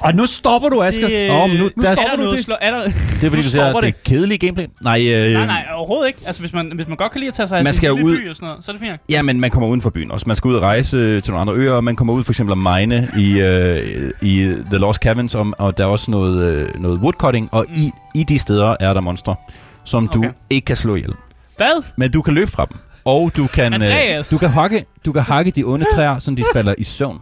[0.00, 1.08] Og nu stopper du, Asger.
[1.08, 2.44] Det, Åh, men nu- nu der- er stopper der du det.
[2.44, 2.92] slå, er der, Det
[3.24, 4.66] er fordi, du siger, det er kedeligt gameplay.
[4.84, 6.18] Nej, øh, nej, nej, overhovedet ikke.
[6.26, 8.16] Altså, hvis man, hvis man godt kan lide at tage sig af Man skal ud-
[8.16, 9.00] by og sådan noget, så er det fint.
[9.10, 10.24] Ja, men man kommer uden for byen også.
[10.26, 12.52] Man skal ud og rejse til nogle andre øer, og man kommer ud for eksempel
[12.52, 16.68] at mine i, øh, i The Lost Caverns, om, og der er også noget, øh,
[16.80, 17.74] noget woodcutting, og Mm.
[17.76, 19.34] i, i de steder er der monstre,
[19.84, 20.30] som du Okay.
[20.50, 21.12] ikke kan slå ihjel.
[21.56, 21.82] Hvad?
[21.96, 22.76] Men du kan løbe fra dem.
[23.04, 26.44] Og du kan, øh, du kan, hakke, du kan hakke de onde træer, så de
[26.52, 27.18] falder i søvn.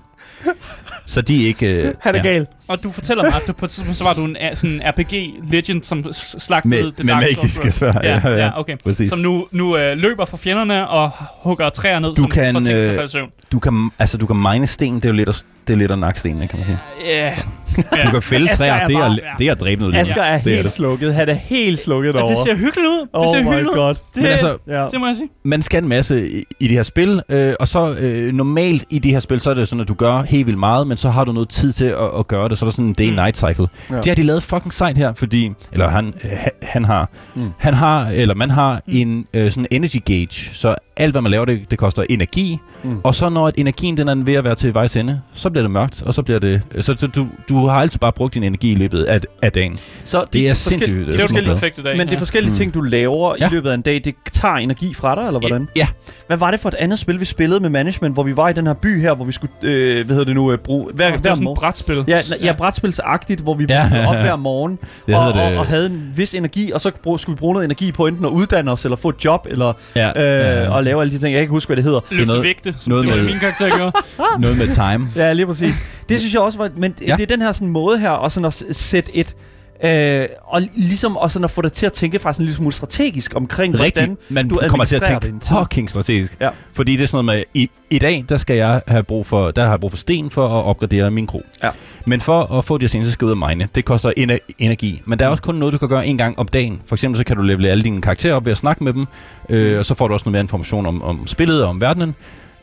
[1.07, 1.67] Så de er ikke...
[1.89, 2.47] Øh, Han er gal.
[2.69, 4.83] Og du fortæller mig, at du på et tidspunkt, så var du en a- sådan
[4.87, 6.05] RPG-legend, som
[6.39, 7.93] slagtede Med, det med magiske svær.
[8.03, 8.77] Ja, ja, okay.
[8.85, 9.11] Præcis.
[9.11, 11.11] Som nu, nu øh, løber fra fjenderne og
[11.43, 13.31] hugger træer ned, Du som kan, får ting til at øh, søvn.
[13.53, 15.93] Du kan, altså, du kan mine sten, det er jo lidt at, det er lidt
[15.93, 16.79] at nakke stenene, kan man sige.
[17.07, 17.33] Ja.
[17.77, 20.01] Du kan fælde Asger træer, er det er, bare- det er at dræbe noget liv.
[20.01, 20.71] Asger er det er det.
[20.71, 21.15] slukket.
[21.15, 22.35] Han er helt slukket Ja, derovre.
[22.35, 23.01] det ser hyggeligt ud.
[23.01, 23.75] Det oh ser my hyggeligt ud.
[23.75, 23.95] god.
[23.95, 24.87] Det, Men altså, Ja.
[24.91, 25.29] det må jeg sige.
[25.45, 28.99] man skal en masse i, i det her spil, øh, og så øh, normalt i
[28.99, 31.11] det her spil, så er det sådan, at du gør helt vildt meget, men så
[31.11, 33.37] har du noget tid til at, at gøre det, så er der sådan en day-night
[33.49, 33.67] cycle.
[33.91, 33.95] Ja.
[33.95, 34.01] Ja.
[34.01, 36.31] Det har de lavet fucking sejt her, fordi, eller han, øh,
[36.63, 37.43] han, har, Mm.
[37.43, 37.51] mm.
[37.59, 38.93] han har, eller man har Mm.
[38.95, 38.99] mm.
[39.01, 42.91] en øh, sådan energy gauge, så alt hvad man laver, det, det koster energi, Mm.
[42.91, 43.01] mm.
[43.05, 45.63] og så når at energien den er ved at være til vejs ende, så bliver
[45.63, 48.43] det mørkt, og så bliver det, så, så du, du har altid bare brugt din
[48.43, 49.79] energi i løbet af, af dagen.
[50.05, 51.07] Så Det er forskel- sindssygt.
[51.07, 51.97] Det er smukt forskellige effekter i dag.
[51.97, 52.57] Men det er forskellige Mm.
[52.57, 53.49] ting, du laver i Ja.
[53.49, 54.01] løbet af en dag.
[54.05, 55.69] Det tager energi fra dig, eller hvordan?
[55.77, 55.87] Ja.
[56.27, 58.53] Hvad var det for et andet spil, vi spillede med management, hvor vi var i
[58.53, 61.17] den her by her, hvor vi skulle, øh, hvad hedder det nu, øh, bruge hver,
[61.17, 62.05] det er sådan et brætspil.
[62.09, 63.91] Ja, ja, ja brætspilsagtigt, hvor vi Ja.
[63.95, 64.09] ja.
[64.09, 67.21] op hver morgen Det og, og, det- og havde en vis energi, og så brug,
[67.21, 69.73] skulle vi bruge noget energi på enten at uddanne os, eller få et job, eller
[69.97, 71.25] Ja, øh, og lave alle de ting.
[71.33, 72.01] Jeg kan ikke huske, hvad det hedder.
[72.11, 73.93] Løfte noget- vægte, som noget det var med- min karakter gjorde.
[74.43, 75.09] noget med time.
[75.17, 75.75] Ja, lige præcis.
[76.09, 76.71] Det synes jeg også var...
[76.77, 77.17] Men ja.
[77.17, 79.37] Det er den her sådan måde her, og sådan at sætte et...
[79.85, 82.73] Øh, og ligesom og sådan at få dig til at tænke faktisk en lille smule
[82.73, 85.57] strategisk omkring, hvordan Rigtigt, men du kommer til at tænke din tid.
[85.59, 86.37] fucking strategisk.
[86.41, 86.51] Ja.
[86.75, 89.51] Fordi det er sådan noget med, i, i dag, der skal jeg have brug for,
[89.51, 91.43] der har jeg brug for sten for at opgradere min kro.
[91.65, 91.71] Ja.
[92.07, 93.69] Men for at få de her sten, så skal jeg ud og mine.
[93.75, 95.03] Det koster ener- energi.
[95.05, 96.83] Men der er også kun noget, du kan gøre en gang om dagen.
[96.87, 99.07] For eksempel så kan du levele alle dine karakterer op ved at snakke med dem.
[99.49, 102.15] Øh, og så får du også noget mere information om, om spillet og om verdenen.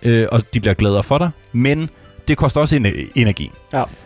[0.03, 1.29] Øh, og de bliver gladere for dig.
[1.51, 1.89] Men
[2.27, 3.51] det koster også ener- energi.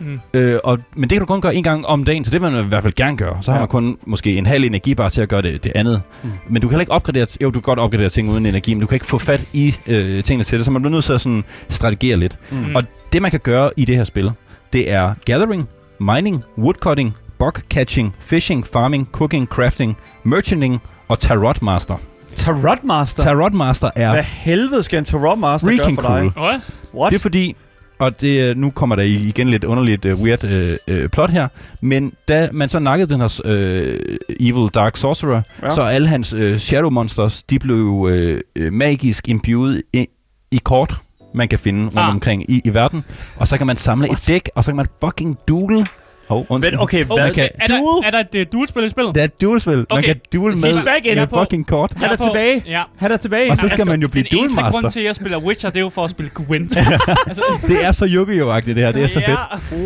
[0.00, 0.20] Mm.
[0.34, 2.50] Øh, og, men det kan du kun gøre en gang om dagen, så det vil
[2.52, 3.38] man i hvert fald gerne gøre.
[3.42, 3.62] Så har Ja.
[3.62, 6.02] man kun måske en halv energibar til at gøre det, det andet.
[6.22, 6.30] Mm.
[6.48, 8.80] Men du kan heller ikke opgradere, jo du kan godt opgradere ting uden energi, men
[8.80, 11.12] du kan ikke få fat i øh, tingene til det, så man bliver nødt til
[11.12, 12.38] at sådan strategere lidt.
[12.50, 12.74] Mm.
[12.76, 14.30] Og det man kan gøre i det her spil,
[14.72, 15.68] det er gathering,
[16.00, 21.94] mining, woodcutting, bug catching, fishing, farming, cooking, crafting, merchanting og tarot master.
[22.36, 23.22] Tarot Master?
[23.22, 26.02] Tarot master er Hvad helvede skal en Tarot Master gøre for dig?
[26.02, 26.30] cool.
[26.30, 26.60] Hvad?
[26.94, 27.10] What?
[27.12, 27.56] Det er fordi,
[27.98, 31.48] og det, øh, nu kommer der igen lidt underligt uh, weird uh, uh, plot her,
[31.80, 35.70] men da man så nakkede den her uh, evil dark sorcerer, Ja.
[35.70, 40.06] så alle hans uh, shadow monsters, de blev uh, magisk imbued i,
[40.50, 40.94] i kort,
[41.34, 42.08] man kan finde rundt ah.
[42.08, 43.04] omkring i, i verden.
[43.36, 44.20] Og så kan man samle What?
[44.20, 45.86] et dæk, og så kan man fucking duel.
[46.30, 46.72] Oh, undskyld.
[46.74, 47.24] Men okay, Oh, hvad?
[47.26, 49.14] man kan- er, der, er der et uh, duelspil i spillet?
[49.14, 49.76] Det er et duelspil.
[49.76, 50.02] Man Okay.
[50.06, 50.74] kan duel med
[51.16, 51.92] med fucking kort.
[51.96, 52.62] Han er tilbage.
[52.66, 52.82] Ja.
[52.98, 53.50] Han er tilbage.
[53.50, 54.80] Og så skal man jo blive Den eneste duelmaster.
[54.80, 56.76] grund til, at jeg spiller Witcher, det er jo for at spille Gwent.
[57.28, 58.92] altså, Det er så Yu-Gi-Oh-agtigt det her.
[58.92, 59.38] Det er så fedt.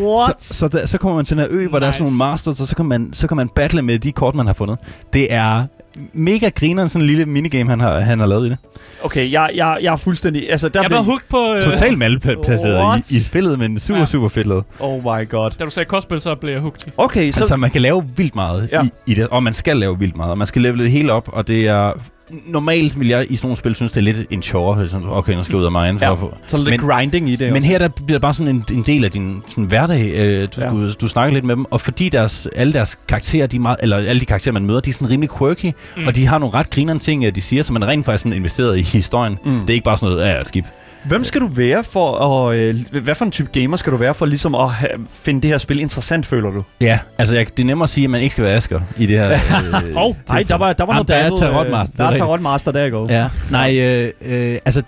[0.03, 0.43] What?
[0.43, 1.81] Så, så, der, så kommer man til den her ø, hvor nice.
[1.81, 4.13] der er sådan nogle masters, og så kan, man, så kan man battle med de
[4.13, 4.79] kort, man har fundet.
[5.13, 5.65] Det er
[6.13, 8.59] mega grineren, sådan en lille minigame, han har, han har lavet i det.
[9.03, 10.51] Okay, jeg, jeg, jeg er fuldstændig...
[10.51, 10.99] Altså, der jeg blev...
[10.99, 11.55] blev hooked på...
[11.55, 14.07] Øh, Totalt malplaceret i, i spillet, men super, Ja.
[14.07, 14.65] super fedt lavet.
[14.81, 15.51] Oh my god.
[15.59, 16.93] Da du sagde kostspil, så blev jeg hooked.
[16.97, 17.37] Okay, så...
[17.37, 18.85] Så altså, man kan lave vildt meget ja.
[18.85, 21.13] i, i det, og man skal lave vildt meget, og man skal levele det hele
[21.13, 21.93] op, og det er...
[22.47, 24.89] Normalt vil jeg i sådan nogle spil synes, det er lidt en chore.
[24.89, 26.13] Sådan, okay, nu skal jeg ud af mig for Ja.
[26.13, 26.35] at få...
[26.47, 27.69] så lidt men- grinding i det Men også.
[27.69, 30.13] her der bliver det bare sådan en, en del af din sådan hverdag.
[30.15, 30.69] Øh, du, Ja.
[30.71, 33.97] du, du snakker lidt med dem, og fordi deres, alle deres karakterer, de meget, eller
[33.97, 36.07] alle de karakterer, man møder, de er sådan rimelig quirky, Mm.
[36.07, 38.23] og de har nogle ret grinerende ting, øh, de siger, så man er rent faktisk
[38.23, 39.39] sådan investeret i historien.
[39.45, 39.61] Mm.
[39.61, 40.65] Det er ikke bare sådan noget, ja, skib.
[41.05, 42.57] Hvem skal du være for at...
[42.57, 45.51] Øh, hvad for en type gamer skal du være for ligesom at have, finde det
[45.51, 46.65] her spil interessant, føler du?
[46.81, 49.07] Ja, altså jeg, det er nemmere at sige, at man ikke skal være Asger i
[49.07, 49.31] det her.
[49.89, 52.05] øh, Hov, nej, der var, der var Jamen, noget der er battle, øh, Tarotmaster, Der
[52.05, 53.07] er det er Tarotmaster, der går.
[53.13, 54.11] Ja, nej, øh,
[54.53, 54.83] øh, altså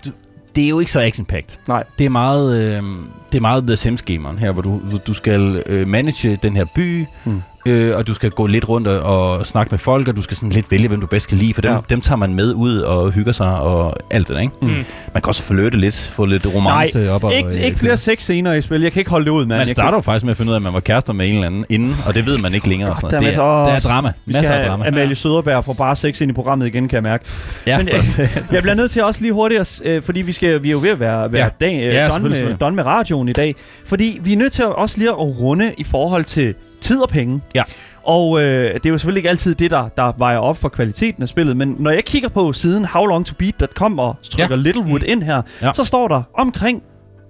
[0.55, 1.57] det er jo ikke så action-packed.
[1.67, 1.83] Nej.
[1.99, 2.83] Det er meget, øh,
[3.31, 7.05] det er meget The Sims-gameren her, hvor du, du skal øh, manage den her by,
[7.23, 7.41] Hmm.
[7.65, 10.37] Øh, og du skal gå lidt rundt og, og snakke med folk, og du skal
[10.37, 11.77] sådan lidt vælge, hvem du bedst kan lide, for dem, Ja.
[11.89, 14.53] dem tager man med ud og hygger sig og alt det der, ikke?
[14.61, 14.67] Mm.
[14.67, 14.75] Man
[15.13, 17.23] kan også flirte lidt, få lidt romance op.
[17.23, 18.81] Og, Ikke, ikke flere sex scener i spil.
[18.81, 19.59] Jeg kan ikke holde det ud, mand.
[19.59, 21.33] Man starter jo faktisk med at finde ud af, at man var kærester med en
[21.35, 22.89] eller anden inden, og det ved man ikke længere.
[23.01, 23.19] noget.
[23.19, 24.11] Det, er, det er drama.
[24.25, 24.87] Vi Masser af drama.
[24.87, 27.25] Amalie Søderberg fra bare sex ind i programmet igen, kan jeg mærke.
[27.67, 27.95] Ja, Men, øh,
[28.51, 30.89] jeg bliver nødt til også lige hurtigt, øh, fordi vi, skal, vi er jo ved
[30.89, 31.65] at være, være Ja.
[31.65, 33.55] dag, øh, Ja, selvfølgelig, med, done med radioen i dag.
[33.85, 36.53] Fordi vi er nødt til også lige at runde i forhold til
[36.85, 37.41] tid og penge.
[37.55, 37.63] Ja.
[38.03, 41.23] Og øh, det er jo selvfølgelig ikke altid det, der, der vejer op for kvaliteten
[41.23, 44.61] af spillet, men når jeg kigger på siden howlongtobeat.com og trykker ja.
[44.61, 45.73] Littlewood ind her, Ja.
[45.73, 46.83] så står der omkring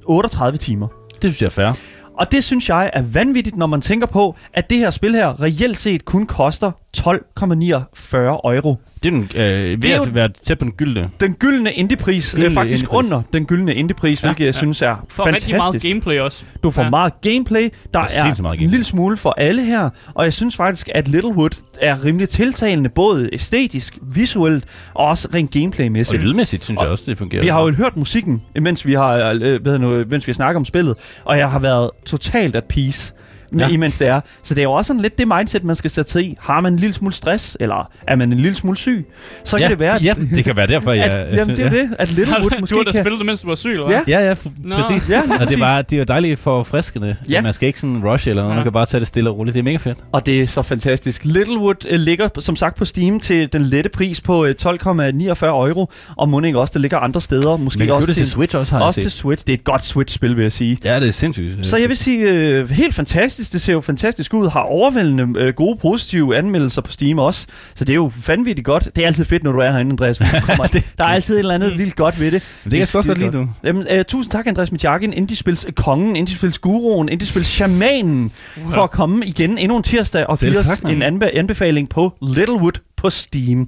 [0.06, 0.88] 38 timer.
[1.22, 1.80] det synes jeg er fair.
[2.20, 5.42] Og det synes jeg er vanvittigt, når man tænker på, at det her spil her
[5.42, 8.16] reelt set kun koster 12,49
[8.54, 8.76] euro.
[9.06, 11.10] Det Det er den, øh, ved er jo- at være tæt på den gyldne.
[11.20, 13.06] Den gyldne indiepris, øh, Gyldne faktisk indiepris.
[13.12, 14.58] under den gyldne indiepris, Ja, hvilket jeg ja.
[14.58, 15.90] synes er For rigtig meget fantastisk.
[15.92, 16.44] gameplay også.
[16.64, 16.90] Du får Ja.
[16.90, 17.70] meget gameplay.
[17.94, 18.68] Der er, sindssygt meget en gameplay.
[18.70, 19.90] lille smule for alle her.
[20.14, 21.50] Og jeg synes faktisk, at Littlewood
[21.82, 26.22] er rimelig tiltalende, både æstetisk, visuelt og også rent Og gameplaymæssigt.
[26.24, 27.42] lydmæssigt synes jeg Og også, det fungerer.
[27.42, 30.34] Vi har jo hørt musikken, mens vi har, øh, hvad hedder nu, mens vi har
[30.34, 30.96] snakket om spillet,
[31.26, 33.14] og jeg har været totalt at peace.
[33.60, 33.68] Ja.
[33.68, 34.22] Imens det er.
[34.44, 36.38] Så det er jo også sådan lidt det mindset, man skal sætte sig i.
[36.40, 39.06] Har man en lille smule stress, eller er man en lille smule syg,
[39.44, 41.06] så ja, kan det være, Ja, det kan være derfor, jeg...
[41.06, 41.82] at, jamen, synes- det er ja.
[41.82, 43.04] det, at Littlewood du, måske du har da kan...
[43.04, 44.02] spillet det, mens du var syg, eller hvad?
[44.08, 44.20] Ja.
[44.20, 44.76] Ja, ja, Nå.
[44.76, 45.12] præcis.
[45.12, 47.16] Ja, og det er, bare, det er jo dejligt for friskende.
[47.30, 47.42] Ja.
[47.42, 48.52] Man skal ikke sådan rush eller noget.
[48.54, 48.56] Ja.
[48.56, 49.54] Man kan bare tage det stille og roligt.
[49.54, 49.98] Det er mega fedt.
[50.12, 51.26] Og det er så fantastisk.
[51.26, 55.90] Littlewood øh, ligger som sagt på Steam til den lette pris på øh, 12,49 euro.
[56.18, 57.58] Og må ikke også, det ligger andre steder.
[57.58, 59.12] Måske kan også det til, Switch også, har jeg også til.
[59.12, 59.48] Switch.
[59.48, 60.78] Det er et godt Switch-spil, vil jeg sige.
[60.84, 61.66] Ja, det er sindssygt.
[61.66, 63.45] Så jeg vil sige, øh, helt fantastisk.
[63.50, 64.50] Det ser jo fantastisk ud.
[64.50, 67.48] Har overvældende øh, gode, positive anmeldelser på Steam også.
[67.76, 68.90] Så det er jo vanvittigt godt.
[68.96, 70.18] Det er altid fedt, når du er herinde, Andreas.
[70.48, 70.68] kommer-
[70.98, 72.42] der er altid et eller andet vildt godt ved det.
[72.64, 73.48] det kan jeg også godt lide, du.
[73.64, 78.32] Jamen, øh, tusind tak, Andreas Mitjakin, Indiespils kongen, Indiespils guruen, Indiespils shamanen,
[78.72, 81.90] for at komme igen endnu en tirsdag og Selv give os tak, en anbe- anbefaling
[81.90, 83.68] på Littlewood på Steam.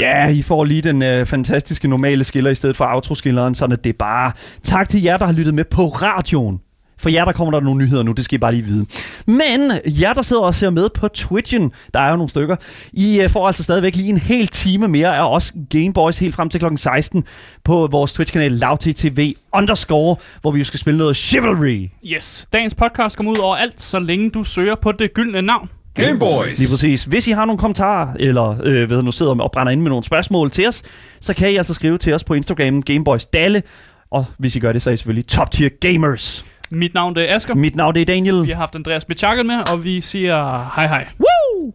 [0.00, 3.84] Ja, I får lige den øh, fantastiske normale skiller i stedet for outro-skilleren, sådan at
[3.84, 4.32] det er bare
[4.62, 6.60] tak til jer, der har lyttet med på radioen.
[6.98, 8.86] For jer, der kommer der nogle nyheder nu, det skal I bare lige vide.
[9.26, 12.56] Men jer, der sidder og ser med på Twitchen, der er jo nogle stykker,
[12.92, 16.48] I øh, får altså stadigvæk lige en hel time mere af os Gameboys helt frem
[16.48, 17.24] til klokken 16
[17.64, 21.88] på vores Twitch-kanal LavTTV underscore, hvor vi jo skal spille noget Chivalry.
[22.04, 22.48] Yes.
[22.52, 25.68] Dagens podcast kommer ud over alt, så længe du søger på det gyldne navn.
[25.94, 26.58] Gameboys.
[26.58, 27.04] Lige præcis.
[27.04, 30.04] Hvis I har nogle kommentarer, eller øh, ved nu sidder og brænder ind med nogle
[30.04, 30.82] spørgsmål til os,
[31.20, 33.62] så kan I altså skrive til os på Instagram Gameboys Dalle.
[34.10, 36.44] Og hvis I gør det, så er I selvfølgelig top tier gamers.
[36.70, 37.54] Mit navn det er Asger.
[37.54, 38.42] Mit navn det er Daniel.
[38.46, 41.06] Vi har haft Andreas Mitjakken med, og vi siger hej hej.
[41.20, 41.72] Woo!